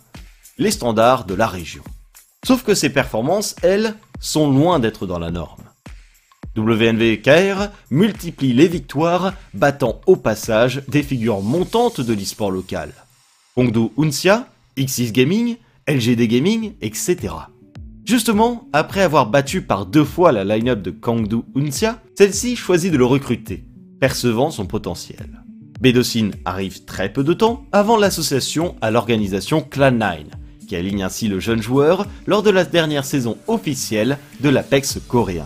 les 0.59 0.71
standards 0.71 1.25
de 1.25 1.35
la 1.35 1.47
région. 1.47 1.83
Sauf 2.45 2.63
que 2.63 2.75
ces 2.75 2.91
performances, 2.91 3.57
elles, 3.63 3.95
sont 4.21 4.51
loin 4.51 4.79
d'être 4.79 5.07
dans 5.07 5.19
la 5.19 5.31
norme. 5.31 5.63
WNVKR 6.57 7.71
multiplie 7.91 8.53
les 8.53 8.69
victoires, 8.69 9.35
battant 9.55 10.01
au 10.07 10.17
passage 10.17 10.83
des 10.89 11.03
figures 11.03 11.41
montantes 11.41 12.01
de 12.01 12.15
l'e-sport 12.15 12.51
local. 12.51 12.93
Hongdo 13.57 13.93
Uncia, 13.99 14.49
Xis 14.79 15.13
Gaming 15.13 15.57
LGD 15.87 16.29
Gaming, 16.29 16.73
etc. 16.81 17.35
Justement, 18.05 18.69
après 18.73 19.03
avoir 19.03 19.27
battu 19.27 19.61
par 19.63 19.85
deux 19.87 20.05
fois 20.05 20.33
la 20.33 20.45
line-up 20.45 20.81
de 20.81 20.91
Kangdu 20.91 21.43
Uncia, 21.55 22.01
celle-ci 22.17 22.57
choisit 22.57 22.93
de 22.93 22.97
le 22.97 23.05
recruter, 23.05 23.65
percevant 24.01 24.51
son 24.51 24.67
potentiel. 24.67 25.43
Bedocin 25.81 26.31
arrive 26.45 26.85
très 26.85 27.13
peu 27.13 27.23
de 27.23 27.35
temps 27.35 27.67
avant 27.73 27.99
l'association 27.99 28.77
à 28.81 28.91
l'organisation 28.91 29.61
Clan9, 29.61 30.25
qui 30.67 30.77
aligne 30.77 31.03
ainsi 31.03 31.29
le 31.29 31.41
jeune 31.41 31.63
joueur 31.63 32.07
lors 32.27 32.43
de 32.43 32.51
la 32.51 32.65
dernière 32.65 33.05
saison 33.05 33.37
officielle 33.47 34.19
de 34.41 34.49
l'Apex 34.49 34.99
coréen. 35.09 35.45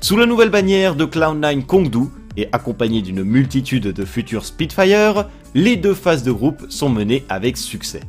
Sous 0.00 0.16
la 0.16 0.26
nouvelle 0.26 0.50
bannière 0.50 0.96
de 0.96 1.04
Cloud9 1.04 1.64
Kongdu, 1.64 2.08
et 2.36 2.48
accompagné 2.52 3.02
d'une 3.02 3.22
multitude 3.22 3.88
de 3.88 4.04
futurs 4.04 4.44
Spitfire, 4.44 5.26
les 5.54 5.76
deux 5.76 5.94
phases 5.94 6.22
de 6.22 6.32
groupe 6.32 6.64
sont 6.70 6.88
menées 6.88 7.24
avec 7.28 7.56
succès. 7.56 8.00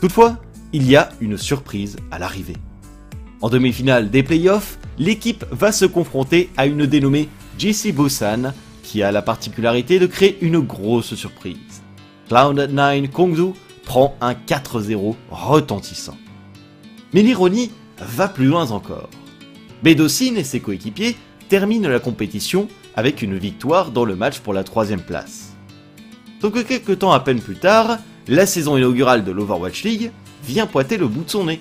Toutefois, 0.00 0.38
il 0.72 0.88
y 0.88 0.96
a 0.96 1.10
une 1.20 1.36
surprise 1.36 1.96
à 2.10 2.18
l'arrivée. 2.18 2.56
En 3.40 3.48
demi-finale 3.48 4.10
des 4.10 4.22
playoffs, 4.22 4.78
l'équipe 4.98 5.44
va 5.50 5.72
se 5.72 5.84
confronter 5.84 6.50
à 6.56 6.66
une 6.66 6.86
dénommée 6.86 7.28
JC 7.58 7.92
Busan, 7.92 8.52
qui 8.82 9.02
a 9.02 9.12
la 9.12 9.22
particularité 9.22 9.98
de 9.98 10.06
créer 10.06 10.38
une 10.40 10.60
grosse 10.60 11.14
surprise. 11.14 11.82
Cloud9 12.30 13.08
Kongdu 13.10 13.52
prend 13.84 14.16
un 14.20 14.34
4-0 14.34 15.14
retentissant. 15.30 16.16
Mais 17.12 17.22
l'ironie 17.22 17.70
va 17.98 18.28
plus 18.28 18.46
loin 18.46 18.70
encore. 18.70 19.10
Bedocin 19.82 20.36
et 20.36 20.44
ses 20.44 20.60
coéquipiers 20.60 21.16
terminent 21.48 21.88
la 21.88 22.00
compétition 22.00 22.68
avec 22.94 23.22
une 23.22 23.36
victoire 23.36 23.90
dans 23.90 24.04
le 24.04 24.16
match 24.16 24.40
pour 24.40 24.54
la 24.54 24.64
troisième 24.64 25.02
place. 25.02 25.52
Que 26.40 26.62
quelques 26.62 26.98
temps 26.98 27.12
à 27.12 27.20
peine 27.20 27.40
plus 27.40 27.56
tard, 27.56 27.98
la 28.28 28.46
saison 28.46 28.76
inaugurale 28.76 29.24
de 29.24 29.30
l'Overwatch 29.30 29.84
League 29.84 30.10
vient 30.44 30.66
pointer 30.66 30.96
le 30.96 31.06
bout 31.06 31.24
de 31.24 31.30
son 31.30 31.44
nez. 31.44 31.60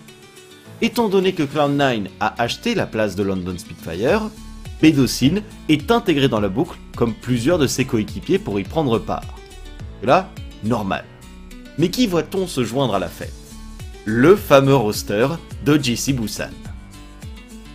Étant 0.82 1.10
donné 1.10 1.34
que 1.34 1.44
Cloud9 1.44 2.08
a 2.20 2.42
acheté 2.42 2.74
la 2.74 2.88
place 2.88 3.16
de 3.16 3.24
London 3.24 3.56
Spitfire, 3.58 4.24
Bedocin 4.82 5.42
est 5.70 5.92
intégré 5.92 6.28
dans 6.28 6.40
la 6.40 6.50
boucle 6.50 6.78
comme 6.96 7.14
plusieurs 7.14 7.60
de 7.60 7.68
ses 7.68 7.86
coéquipiers 7.86 8.40
pour 8.40 8.60
y 8.60 8.64
prendre 8.64 8.98
part. 8.98 9.36
Et 10.02 10.08
là, 10.08 10.32
normal. 10.64 11.06
Mais 11.78 11.90
qui 11.90 12.08
voit-on 12.08 12.48
se 12.48 12.64
joindre 12.64 12.96
à 12.96 13.00
la 13.00 13.08
fête? 13.08 13.34
Le 14.06 14.36
fameux 14.36 14.76
roster 14.76 15.28
de 15.66 15.78
JC 15.78 16.14
Busan. 16.14 16.50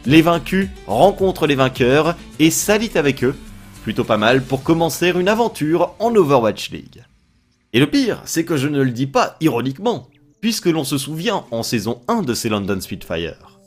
Les 0.05 0.23
vaincus 0.23 0.69
rencontrent 0.87 1.47
les 1.47 1.55
vainqueurs 1.55 2.17
et 2.39 2.51
s'allient 2.51 2.97
avec 2.97 3.25
eux, 3.25 3.35
plutôt 3.83 4.05
pas 4.05 4.17
mal 4.17 4.43
pour 4.43 4.63
commencer 4.63 5.11
une 5.11 5.29
aventure 5.29 5.95
en 5.99 6.15
Overwatch 6.15 6.71
League. 6.71 7.05
Et 7.73 7.81
le 7.81 7.91
pire, 7.91 8.23
c'est 8.25 8.45
que 8.45 8.57
je 8.57 8.69
ne 8.69 8.83
le 8.83 8.91
dis 8.91 9.07
pas 9.07 9.37
ironiquement, 9.41 10.09
puisque 10.41 10.67
l'on 10.67 10.85
se 10.85 10.99
souvient 10.99 11.45
en 11.51 11.63
saison 11.63 12.01
1 12.09 12.23
de 12.23 12.35
ces 12.35 12.49
London 12.49 12.81
Spitfire. 12.81 13.59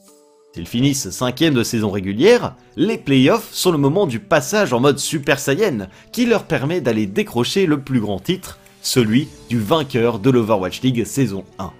S'ils 0.53 0.67
finissent 0.67 1.09
5 1.09 1.37
de 1.51 1.63
saison 1.63 1.91
régulière, 1.91 2.55
les 2.75 2.97
playoffs 2.97 3.53
sont 3.53 3.71
le 3.71 3.77
moment 3.77 4.07
du 4.07 4.19
passage 4.19 4.73
en 4.73 4.79
mode 4.79 4.97
Super 4.97 5.39
Saiyan 5.39 5.87
qui 6.11 6.25
leur 6.25 6.45
permet 6.45 6.81
d'aller 6.81 7.05
décrocher 7.05 7.65
le 7.65 7.81
plus 7.81 7.99
grand 7.99 8.19
titre, 8.19 8.59
celui 8.89 9.27
du 9.49 9.59
vainqueur 9.59 10.17
de 10.17 10.31
l'Overwatch 10.31 10.81
League 10.81 11.05
saison 11.05 11.43
1. 11.59 11.71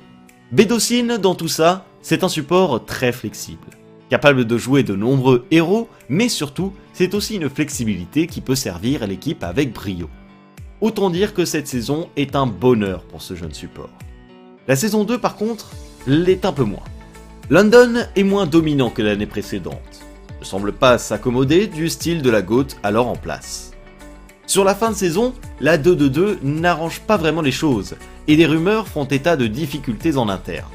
Bedocin, 0.51 1.17
dans 1.17 1.33
tout 1.33 1.47
ça, 1.47 1.85
c'est 2.03 2.23
un 2.23 2.29
support 2.29 2.85
très 2.85 3.11
flexible. 3.11 3.65
Capable 4.11 4.45
de 4.45 4.57
jouer 4.57 4.83
de 4.83 4.95
nombreux 4.95 5.45
héros, 5.49 5.89
mais 6.07 6.29
surtout, 6.29 6.71
c'est 6.93 7.15
aussi 7.15 7.37
une 7.37 7.49
flexibilité 7.49 8.27
qui 8.27 8.41
peut 8.41 8.55
servir 8.55 9.07
l'équipe 9.07 9.43
avec 9.43 9.73
brio. 9.73 10.07
Autant 10.81 11.09
dire 11.09 11.33
que 11.33 11.45
cette 11.45 11.67
saison 11.67 12.09
est 12.15 12.35
un 12.35 12.45
bonheur 12.45 13.03
pour 13.03 13.23
ce 13.23 13.33
jeune 13.33 13.53
support. 13.53 13.89
La 14.67 14.75
saison 14.75 15.03
2 15.03 15.17
par 15.17 15.35
contre, 15.35 15.71
l'est 16.05 16.45
un 16.45 16.53
peu 16.53 16.63
moins. 16.63 16.85
London 17.49 18.05
est 18.15 18.23
moins 18.23 18.45
dominant 18.45 18.91
que 18.91 19.01
l'année 19.01 19.25
précédente, 19.25 20.05
ne 20.39 20.45
semble 20.45 20.73
pas 20.73 20.99
s'accommoder 20.99 21.65
du 21.65 21.89
style 21.89 22.21
de 22.21 22.29
la 22.29 22.43
GOAT 22.43 22.67
alors 22.83 23.07
en 23.07 23.15
place. 23.15 23.68
Sur 24.49 24.63
la 24.63 24.73
fin 24.73 24.89
de 24.89 24.95
saison, 24.95 25.35
la 25.61 25.77
2-2-2 25.77 26.39
n'arrange 26.41 27.01
pas 27.01 27.17
vraiment 27.17 27.43
les 27.43 27.51
choses, 27.51 27.93
et 28.27 28.35
des 28.35 28.47
rumeurs 28.47 28.87
font 28.87 29.05
état 29.05 29.37
de 29.37 29.45
difficultés 29.45 30.17
en 30.17 30.27
interne. 30.27 30.65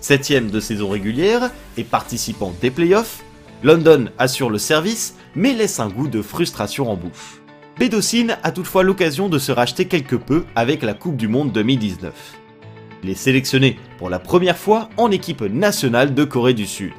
Septième 0.00 0.50
de 0.50 0.58
saison 0.58 0.88
régulière 0.88 1.52
et 1.76 1.84
participant 1.84 2.52
des 2.60 2.72
playoffs, 2.72 3.22
London 3.62 4.06
assure 4.18 4.50
le 4.50 4.58
service 4.58 5.14
mais 5.36 5.52
laisse 5.52 5.78
un 5.78 5.88
goût 5.90 6.08
de 6.08 6.22
frustration 6.22 6.90
en 6.90 6.96
bouche. 6.96 7.40
Bedocin 7.78 8.36
a 8.42 8.50
toutefois 8.50 8.82
l'occasion 8.82 9.28
de 9.28 9.38
se 9.38 9.52
racheter 9.52 9.84
quelque 9.84 10.16
peu 10.16 10.44
avec 10.56 10.82
la 10.82 10.94
Coupe 10.94 11.16
du 11.16 11.28
Monde 11.28 11.52
2019. 11.52 12.12
Il 13.04 13.10
est 13.10 13.14
sélectionné 13.14 13.78
pour 13.98 14.10
la 14.10 14.18
première 14.18 14.58
fois 14.58 14.88
en 14.96 15.12
équipe 15.12 15.42
nationale 15.42 16.14
de 16.14 16.24
Corée 16.24 16.52
du 16.52 16.66
Sud. 16.66 16.94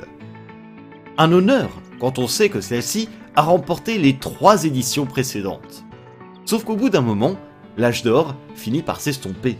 Un 1.17 1.33
honneur 1.33 1.71
quand 1.99 2.19
on 2.19 2.27
sait 2.29 2.47
que 2.47 2.61
celle-ci 2.61 3.09
a 3.35 3.41
remporté 3.41 3.97
les 3.97 4.17
trois 4.17 4.65
éditions 4.65 5.05
précédentes. 5.05 5.83
Sauf 6.45 6.63
qu'au 6.63 6.75
bout 6.75 6.89
d'un 6.89 7.01
moment, 7.01 7.35
l'âge 7.77 8.03
d'or 8.03 8.35
finit 8.55 8.81
par 8.81 9.01
s'estomper. 9.01 9.57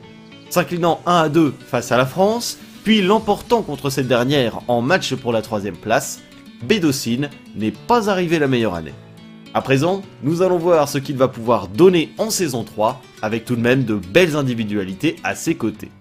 S'inclinant 0.50 1.02
1 1.06 1.16
à 1.16 1.30
2 1.30 1.54
face 1.66 1.92
à 1.92 1.98
la 1.98 2.06
France, 2.06 2.58
puis 2.84 3.02
l'emportant 3.02 3.62
contre 3.62 3.90
cette 3.90 4.08
dernière 4.08 4.60
en 4.68 4.82
match 4.82 5.16
pour 5.16 5.32
la 5.32 5.42
troisième 5.42 5.78
place, 5.78 6.22
Bédocine 6.64 7.30
n'est 7.56 7.72
pas 7.72 8.10
arrivé 8.10 8.40
la 8.40 8.48
meilleure 8.48 8.76
année. 8.76 8.94
À 9.54 9.62
présent, 9.62 10.02
nous 10.24 10.42
allons 10.42 10.58
voir 10.58 10.90
ce 10.90 10.98
qu'il 10.98 11.16
va 11.16 11.28
pouvoir 11.28 11.68
donner 11.68 12.12
en 12.18 12.30
saison 12.30 12.64
3, 12.64 13.02
avec 13.22 13.46
tout 13.46 13.56
de 13.56 13.62
même 13.62 13.84
de 13.84 13.96
belles 13.96 14.36
individualités 14.36 15.16
à 15.24 15.36
ses 15.36 15.56
côtés. 15.56 15.92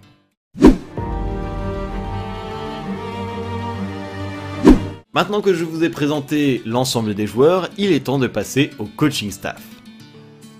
Maintenant 5.15 5.41
que 5.41 5.53
je 5.53 5.63
vous 5.63 5.83
ai 5.83 5.89
présenté 5.89 6.63
l'ensemble 6.65 7.13
des 7.13 7.27
joueurs, 7.27 7.69
il 7.77 7.91
est 7.91 8.05
temps 8.05 8.17
de 8.17 8.25
passer 8.25 8.71
au 8.79 8.85
coaching 8.85 9.29
staff. 9.29 9.61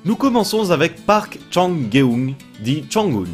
Nous 0.06 0.16
commençons 0.16 0.70
avec 0.70 1.08
Park 1.08 1.40
Chang-geung, 1.50 2.36
dit 2.60 2.86
Changun. 2.88 3.32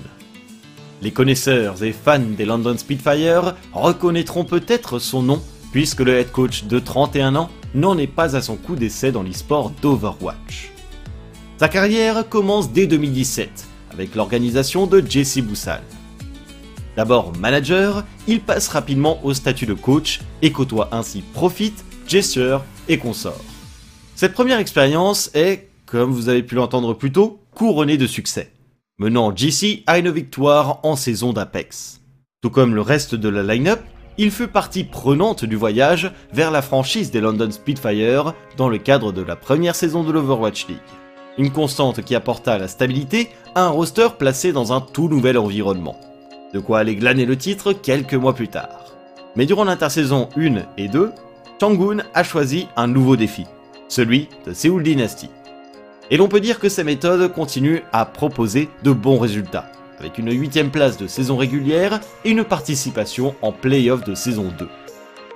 Les 1.01 1.11
connaisseurs 1.11 1.83
et 1.83 1.91
fans 1.91 2.19
des 2.19 2.45
London 2.45 2.77
Spitfire 2.77 3.55
reconnaîtront 3.73 4.45
peut-être 4.45 4.97
son 4.97 5.21
nom, 5.21 5.41
puisque 5.73 5.99
le 5.99 6.19
head 6.19 6.31
coach 6.31 6.63
de 6.63 6.79
31 6.79 7.35
ans 7.35 7.49
n'en 7.75 7.97
est 7.97 8.07
pas 8.07 8.37
à 8.37 8.41
son 8.41 8.55
coup 8.55 8.77
d'essai 8.77 9.11
dans 9.11 9.23
l'e-sport 9.23 9.73
d'Overwatch. 9.81 10.71
Sa 11.57 11.67
carrière 11.67 12.29
commence 12.29 12.71
dès 12.71 12.87
2017, 12.87 13.67
avec 13.91 14.15
l'organisation 14.15 14.87
de 14.87 15.03
Jesse 15.05 15.39
Boussal. 15.39 15.81
D'abord 16.99 17.31
manager, 17.39 18.03
il 18.27 18.41
passe 18.41 18.67
rapidement 18.67 19.23
au 19.23 19.33
statut 19.33 19.65
de 19.65 19.73
coach 19.73 20.19
et 20.41 20.51
côtoie 20.51 20.89
ainsi 20.91 21.21
Profit, 21.21 21.73
Gesture 22.05 22.61
et 22.89 22.97
consorts. 22.97 23.39
Cette 24.15 24.33
première 24.33 24.59
expérience 24.59 25.31
est, 25.33 25.69
comme 25.85 26.11
vous 26.11 26.27
avez 26.27 26.43
pu 26.43 26.55
l'entendre 26.55 26.93
plus 26.93 27.13
tôt, 27.13 27.39
couronnée 27.55 27.95
de 27.95 28.05
succès 28.05 28.51
menant 28.97 29.33
GC 29.33 29.83
à 29.87 29.97
une 29.97 30.11
victoire 30.11 30.81
en 30.83 30.97
saison 30.97 31.31
d'Apex. 31.31 32.01
Tout 32.41 32.49
comme 32.49 32.75
le 32.75 32.81
reste 32.81 33.15
de 33.15 33.29
la 33.29 33.43
line-up, 33.43 33.79
il 34.17 34.29
fut 34.29 34.49
partie 34.49 34.83
prenante 34.83 35.45
du 35.45 35.55
voyage 35.55 36.11
vers 36.33 36.51
la 36.51 36.61
franchise 36.61 37.11
des 37.11 37.21
London 37.21 37.49
Spitfire 37.49 38.33
dans 38.57 38.67
le 38.67 38.77
cadre 38.77 39.13
de 39.13 39.21
la 39.21 39.37
première 39.37 39.75
saison 39.75 40.03
de 40.03 40.11
l'Overwatch 40.11 40.67
League. 40.67 40.77
Une 41.37 41.51
constante 41.51 42.03
qui 42.03 42.13
apporta 42.13 42.57
la 42.57 42.67
stabilité 42.67 43.29
à 43.55 43.63
un 43.63 43.69
roster 43.69 44.09
placé 44.19 44.51
dans 44.51 44.73
un 44.73 44.81
tout 44.81 45.07
nouvel 45.07 45.37
environnement. 45.37 45.97
De 46.53 46.59
quoi 46.59 46.79
aller 46.79 46.95
glaner 46.95 47.25
le 47.25 47.37
titre 47.37 47.73
quelques 47.73 48.15
mois 48.15 48.33
plus 48.33 48.47
tard. 48.47 48.85
Mais 49.35 49.45
durant 49.45 49.63
l'intersaison 49.63 50.29
1 50.35 50.63
et 50.77 50.87
2, 50.87 51.11
Changun 51.59 52.03
a 52.13 52.23
choisi 52.23 52.67
un 52.75 52.87
nouveau 52.87 53.15
défi, 53.15 53.45
celui 53.87 54.29
de 54.45 54.53
Seoul 54.53 54.83
Dynasty. 54.83 55.29
Et 56.09 56.17
l'on 56.17 56.27
peut 56.27 56.39
dire 56.39 56.59
que 56.59 56.69
ces 56.69 56.83
méthodes 56.83 57.31
continuent 57.33 57.83
à 57.91 58.05
proposer 58.05 58.69
de 58.83 58.91
bons 58.91 59.19
résultats, 59.19 59.71
avec 59.99 60.17
une 60.17 60.31
8 60.31 60.71
place 60.71 60.97
de 60.97 61.05
saison 61.05 61.37
régulière 61.37 61.99
et 62.25 62.31
une 62.31 62.43
participation 62.43 63.35
en 63.41 63.51
playoff 63.51 64.03
de 64.03 64.15
saison 64.15 64.51
2. 64.57 64.67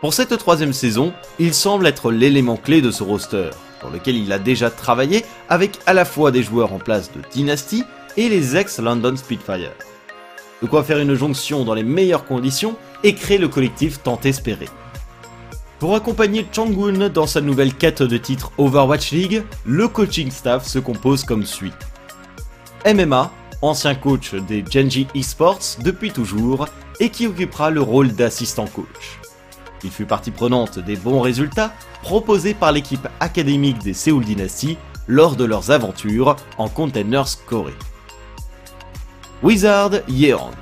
Pour 0.01 0.13
cette 0.13 0.37
troisième 0.37 0.73
saison, 0.73 1.13
il 1.37 1.53
semble 1.53 1.85
être 1.87 2.11
l'élément 2.11 2.57
clé 2.57 2.81
de 2.81 2.89
ce 2.89 3.03
roster, 3.03 3.51
dans 3.81 3.89
lequel 3.89 4.17
il 4.17 4.31
a 4.33 4.39
déjà 4.39 4.69
travaillé 4.71 5.23
avec 5.47 5.79
à 5.85 5.93
la 5.93 6.05
fois 6.05 6.31
des 6.31 6.41
joueurs 6.41 6.73
en 6.73 6.79
place 6.79 7.11
de 7.11 7.21
Dynasty 7.31 7.83
et 8.17 8.29
les 8.29 8.57
ex-London 8.57 9.15
Spitfire. 9.15 9.71
De 10.63 10.67
quoi 10.67 10.83
faire 10.83 10.99
une 10.99 11.13
jonction 11.13 11.65
dans 11.65 11.73
les 11.73 11.83
meilleures 11.83 12.23
conditions 12.23 12.77
et 13.03 13.13
créer 13.15 13.37
le 13.37 13.49
collectif 13.49 14.01
tant 14.01 14.17
espéré. 14.23 14.69
Pour 15.77 15.93
accompagner 15.93 16.47
Changun 16.53 17.09
dans 17.09 17.27
sa 17.27 17.41
nouvelle 17.41 17.73
quête 17.73 18.01
de 18.01 18.15
titre 18.15 18.53
Overwatch 18.57 19.11
League, 19.11 19.43
le 19.65 19.89
coaching 19.89 20.31
staff 20.31 20.65
se 20.65 20.79
compose 20.79 21.25
comme 21.25 21.45
suit. 21.45 21.73
MMA, 22.85 23.29
ancien 23.61 23.93
coach 23.93 24.35
des 24.35 24.63
Genji 24.63 25.05
Esports 25.13 25.79
depuis 25.83 26.11
toujours, 26.11 26.69
et 27.01 27.09
qui 27.09 27.27
occupera 27.27 27.69
le 27.69 27.81
rôle 27.81 28.13
d'assistant 28.13 28.67
coach. 28.67 29.19
Il 29.83 29.91
fut 29.91 30.05
partie 30.05 30.31
prenante 30.31 30.79
des 30.79 30.95
bons 30.95 31.19
résultats 31.19 31.73
proposés 32.03 32.53
par 32.53 32.71
l'équipe 32.71 33.09
académique 33.19 33.79
des 33.79 33.93
Seoul 33.93 34.23
Dynasty 34.23 34.77
lors 35.09 35.35
de 35.35 35.43
leurs 35.43 35.71
aventures 35.71 36.37
en 36.57 36.69
Containers 36.69 37.43
Corée. 37.47 37.73
Wizard 39.43 39.91
Yeong, 40.07 40.53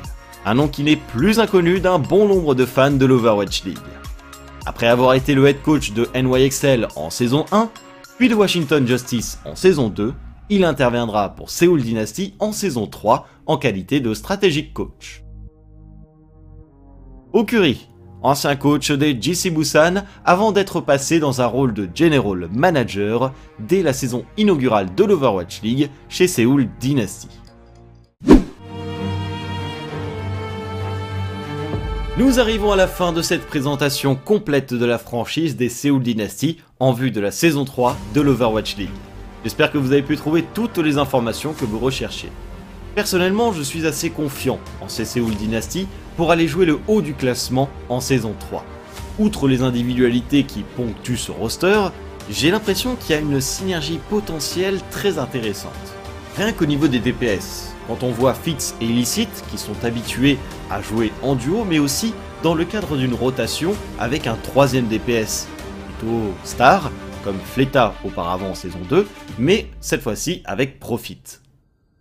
un 0.43 0.55
nom 0.55 0.67
qui 0.67 0.81
n'est 0.81 0.95
plus 0.95 1.37
inconnu 1.37 1.79
d'un 1.79 1.99
bon 1.99 2.27
nombre 2.27 2.55
de 2.55 2.65
fans 2.65 2.89
de 2.89 3.05
l'Overwatch 3.05 3.63
League. 3.63 3.77
Après 4.65 4.87
avoir 4.87 5.13
été 5.13 5.35
le 5.35 5.47
head 5.47 5.61
coach 5.61 5.91
de 5.93 6.07
NYXL 6.15 6.87
en 6.95 7.11
saison 7.11 7.45
1, 7.51 7.69
puis 8.17 8.27
de 8.27 8.33
Washington 8.33 8.87
Justice 8.87 9.37
en 9.45 9.55
saison 9.55 9.89
2, 9.89 10.15
il 10.49 10.63
interviendra 10.63 11.35
pour 11.35 11.51
Seoul 11.51 11.83
Dynasty 11.83 12.33
en 12.39 12.51
saison 12.53 12.87
3 12.87 13.27
en 13.45 13.57
qualité 13.57 13.99
de 13.99 14.15
strategic 14.15 14.73
coach. 14.73 15.23
Okuri, 17.33 17.87
ancien 18.23 18.55
coach 18.55 18.89
des 18.89 19.15
GC 19.21 19.51
Busan 19.51 20.05
avant 20.25 20.51
d'être 20.51 20.81
passé 20.81 21.19
dans 21.19 21.39
un 21.39 21.45
rôle 21.45 21.75
de 21.75 21.87
general 21.93 22.49
manager 22.51 23.31
dès 23.59 23.83
la 23.83 23.93
saison 23.93 24.25
inaugurale 24.37 24.95
de 24.95 25.03
l'Overwatch 25.03 25.61
League 25.61 25.91
chez 26.09 26.27
Seoul 26.27 26.67
Dynasty. 26.79 27.29
Nous 32.21 32.39
arrivons 32.39 32.71
à 32.71 32.75
la 32.75 32.87
fin 32.87 33.13
de 33.13 33.23
cette 33.23 33.47
présentation 33.47 34.13
complète 34.13 34.75
de 34.75 34.85
la 34.85 34.99
franchise 34.99 35.55
des 35.55 35.69
Seoul 35.69 36.03
Dynasty 36.03 36.57
en 36.79 36.93
vue 36.93 37.09
de 37.09 37.19
la 37.19 37.31
saison 37.31 37.65
3 37.65 37.97
de 38.13 38.21
l'Overwatch 38.21 38.77
League. 38.77 38.89
J'espère 39.43 39.71
que 39.71 39.79
vous 39.79 39.91
avez 39.91 40.03
pu 40.03 40.15
trouver 40.17 40.45
toutes 40.53 40.77
les 40.77 40.99
informations 40.99 41.53
que 41.53 41.65
vous 41.65 41.79
recherchiez. 41.79 42.29
Personnellement, 42.93 43.53
je 43.53 43.63
suis 43.63 43.87
assez 43.87 44.11
confiant 44.11 44.59
en 44.81 44.87
ces 44.87 45.03
Seoul 45.03 45.33
Dynasty 45.33 45.87
pour 46.15 46.29
aller 46.29 46.47
jouer 46.47 46.67
le 46.67 46.77
haut 46.87 47.01
du 47.01 47.15
classement 47.15 47.69
en 47.89 47.99
saison 47.99 48.35
3. 48.39 48.63
Outre 49.17 49.47
les 49.47 49.63
individualités 49.63 50.43
qui 50.43 50.61
ponctuent 50.61 51.17
ce 51.17 51.31
roster, 51.31 51.87
j'ai 52.29 52.51
l'impression 52.51 52.95
qu'il 52.97 53.15
y 53.15 53.17
a 53.17 53.21
une 53.21 53.41
synergie 53.41 53.99
potentielle 54.11 54.79
très 54.91 55.17
intéressante. 55.17 55.71
Rien 56.37 56.53
qu'au 56.53 56.67
niveau 56.67 56.87
des 56.87 56.99
DPS, 56.99 57.73
quand 57.87 58.03
on 58.03 58.11
voit 58.11 58.35
Fitz 58.35 58.75
et 58.79 58.85
Illicit 58.85 59.27
qui 59.49 59.57
sont 59.57 59.83
habitués 59.83 60.37
à 60.71 60.81
jouer 60.81 61.11
en 61.21 61.35
duo, 61.35 61.65
mais 61.65 61.79
aussi 61.79 62.13
dans 62.43 62.55
le 62.55 62.65
cadre 62.65 62.97
d'une 62.97 63.13
rotation 63.13 63.75
avec 63.99 64.25
un 64.25 64.35
troisième 64.35 64.87
DPS, 64.87 65.47
plutôt 65.85 66.33
star, 66.43 66.91
comme 67.23 67.39
Fleta 67.39 67.93
auparavant 68.03 68.49
en 68.49 68.55
saison 68.55 68.79
2, 68.89 69.07
mais 69.37 69.67
cette 69.79 70.01
fois-ci 70.01 70.41
avec 70.45 70.79
Profit. 70.79 71.19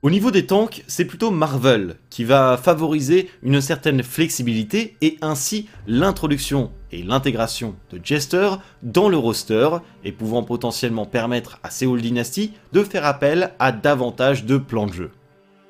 Au 0.03 0.09
niveau 0.09 0.31
des 0.31 0.47
tanks, 0.47 0.83
c'est 0.87 1.05
plutôt 1.05 1.31
Marvel 1.31 1.97
qui 2.09 2.25
va 2.25 2.57
favoriser 2.57 3.29
une 3.43 3.61
certaine 3.61 4.03
flexibilité 4.03 4.97
et 5.03 5.19
ainsi 5.21 5.69
l'introduction 5.87 6.71
et 6.91 7.03
l'intégration 7.03 7.75
de 7.91 8.01
Jester 8.03 8.53
dans 8.83 9.11
le 9.11 9.19
roster 9.19 9.69
et 10.03 10.13
pouvant 10.13 10.43
potentiellement 10.43 11.05
permettre 11.05 11.59
à 11.63 11.71
Seoul 11.71 12.01
Dynasty 12.01 12.55
de 12.73 12.83
faire 12.83 13.05
appel 13.05 13.53
à 13.59 13.73
davantage 13.73 14.47
de 14.47 14.57
plans 14.57 14.87
de 14.87 14.95
jeu. 14.95 15.11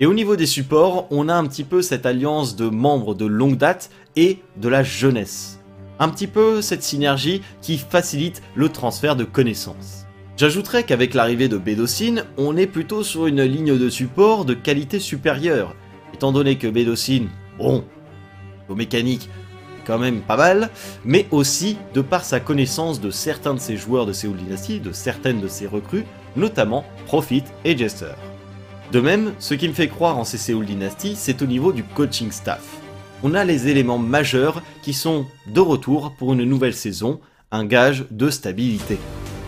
Et 0.03 0.07
au 0.07 0.15
niveau 0.15 0.35
des 0.35 0.47
supports, 0.47 1.07
on 1.11 1.29
a 1.29 1.35
un 1.35 1.47
petit 1.47 1.63
peu 1.63 1.83
cette 1.83 2.07
alliance 2.07 2.57
de 2.57 2.71
membres 2.71 3.15
de 3.15 3.27
longue 3.27 3.59
date 3.59 3.91
et 4.17 4.39
de 4.57 4.69
la 4.71 4.83
jeunesse. 4.83 5.61
Un 5.99 6.09
petit 6.09 6.27
peu 6.27 6.63
cette 6.63 6.83
synergie 6.83 7.43
qui 7.61 7.77
facilite 7.77 8.41
le 8.55 8.71
transfert 8.71 9.15
de 9.15 9.25
connaissances. 9.25 10.07
J'ajouterais 10.39 10.85
qu'avec 10.85 11.13
l'arrivée 11.13 11.49
de 11.49 11.59
Bédocine, 11.59 12.25
on 12.39 12.57
est 12.57 12.67
plutôt 12.67 13.03
sur 13.03 13.27
une 13.27 13.43
ligne 13.43 13.77
de 13.77 13.91
support 13.91 14.47
de 14.47 14.55
qualité 14.55 15.01
supérieure, 15.01 15.77
étant 16.15 16.33
donné 16.33 16.57
que 16.57 16.67
Bédocine, 16.67 17.29
bon, 17.59 17.85
au 18.71 18.75
mécanique, 18.75 19.29
quand 19.87 19.99
même 19.99 20.23
pas 20.23 20.39
mal, 20.39 20.71
mais 21.05 21.27
aussi 21.31 21.77
de 21.93 22.01
par 22.01 22.25
sa 22.25 22.41
connaissance 22.41 23.03
de 23.03 23.11
certains 23.11 23.53
de 23.53 23.61
ses 23.61 23.77
joueurs 23.77 24.07
de 24.07 24.15
Seoul 24.15 24.39
Dynasty, 24.39 24.81
de 24.81 24.93
certaines 24.93 25.43
de 25.43 25.49
ses 25.49 25.67
recrues, 25.67 26.07
notamment 26.37 26.87
Profit 27.05 27.45
et 27.67 27.77
Jester. 27.77 28.15
De 28.93 29.01
même, 29.01 29.35
ce 29.39 29.55
qui 29.55 29.69
me 29.69 29.73
fait 29.73 29.87
croire 29.87 30.19
en 30.19 30.25
ces 30.25 30.37
Seoul 30.37 30.67
Dynasty, 30.67 31.15
c'est 31.17 31.43
au 31.43 31.47
niveau 31.47 31.73
du 31.73 31.85
coaching 31.85 32.33
staff. 32.33 32.65
On 33.23 33.35
a 33.35 33.45
les 33.45 33.69
éléments 33.69 33.99
majeurs 33.99 34.63
qui 34.83 34.95
sont 34.95 35.27
de 35.47 35.61
retour 35.61 36.13
pour 36.19 36.33
une 36.33 36.43
nouvelle 36.43 36.75
saison, 36.75 37.21
un 37.53 37.65
gage 37.65 38.05
de 38.11 38.31
stabilité. 38.31 38.99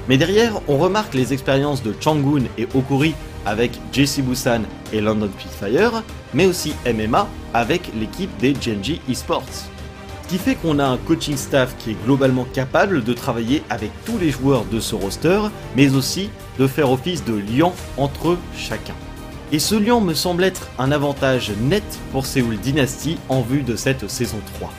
Mais 0.08 0.16
derrière, 0.16 0.60
on 0.68 0.78
remarque 0.78 1.14
les 1.14 1.32
expériences 1.32 1.82
de 1.82 1.92
Changun 1.98 2.44
et 2.56 2.68
Okuri 2.72 3.14
avec 3.44 3.72
JC 3.92 4.22
Busan 4.22 4.62
et 4.92 5.00
London 5.00 5.28
Spitfire, 5.36 6.04
mais 6.34 6.46
aussi 6.46 6.74
MMA 6.86 7.26
avec 7.52 7.90
l'équipe 7.98 8.30
des 8.38 8.54
Genji 8.54 9.00
Esports. 9.10 9.42
Ce 9.50 10.28
qui 10.28 10.38
fait 10.38 10.54
qu'on 10.54 10.78
a 10.78 10.86
un 10.86 10.98
coaching 10.98 11.36
staff 11.36 11.74
qui 11.78 11.90
est 11.90 12.04
globalement 12.04 12.46
capable 12.54 13.02
de 13.02 13.12
travailler 13.12 13.64
avec 13.70 13.90
tous 14.04 14.18
les 14.18 14.30
joueurs 14.30 14.64
de 14.66 14.78
ce 14.78 14.94
roster, 14.94 15.40
mais 15.74 15.96
aussi 15.96 16.30
de 16.60 16.68
faire 16.68 16.92
office 16.92 17.24
de 17.24 17.34
lien 17.34 17.72
entre 17.96 18.38
chacun. 18.56 18.94
Et 19.54 19.58
ce 19.58 19.74
lien 19.74 20.00
me 20.00 20.14
semble 20.14 20.44
être 20.44 20.70
un 20.78 20.90
avantage 20.92 21.52
net 21.60 21.84
pour 22.10 22.24
Seoul 22.24 22.56
Dynasty 22.56 23.18
en 23.28 23.42
vue 23.42 23.60
de 23.60 23.76
cette 23.76 24.08
saison 24.08 24.38
3. 24.54 24.72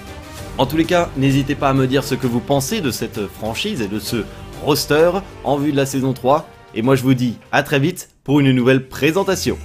En 0.57 0.65
tous 0.65 0.77
les 0.77 0.85
cas, 0.85 1.11
n'hésitez 1.15 1.53
pas 1.53 1.69
à 1.69 1.73
me 1.75 1.85
dire 1.85 2.03
ce 2.03 2.15
que 2.15 2.25
vous 2.25 2.39
pensez 2.39 2.81
de 2.81 2.89
cette 2.89 3.27
franchise 3.27 3.81
et 3.81 3.87
de 3.87 3.99
ce 3.99 4.25
roster 4.63 5.11
en 5.43 5.57
vue 5.57 5.73
de 5.73 5.77
la 5.77 5.85
saison 5.85 6.13
3. 6.13 6.49
Et 6.73 6.81
moi 6.81 6.95
je 6.95 7.03
vous 7.03 7.13
dis 7.13 7.37
à 7.51 7.61
très 7.61 7.79
vite 7.79 8.09
pour 8.23 8.39
une 8.39 8.51
nouvelle 8.51 8.87
présentation. 8.87 9.59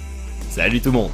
Salut 0.51 0.79
tout 0.79 0.91
le 0.91 0.97
monde 0.99 1.11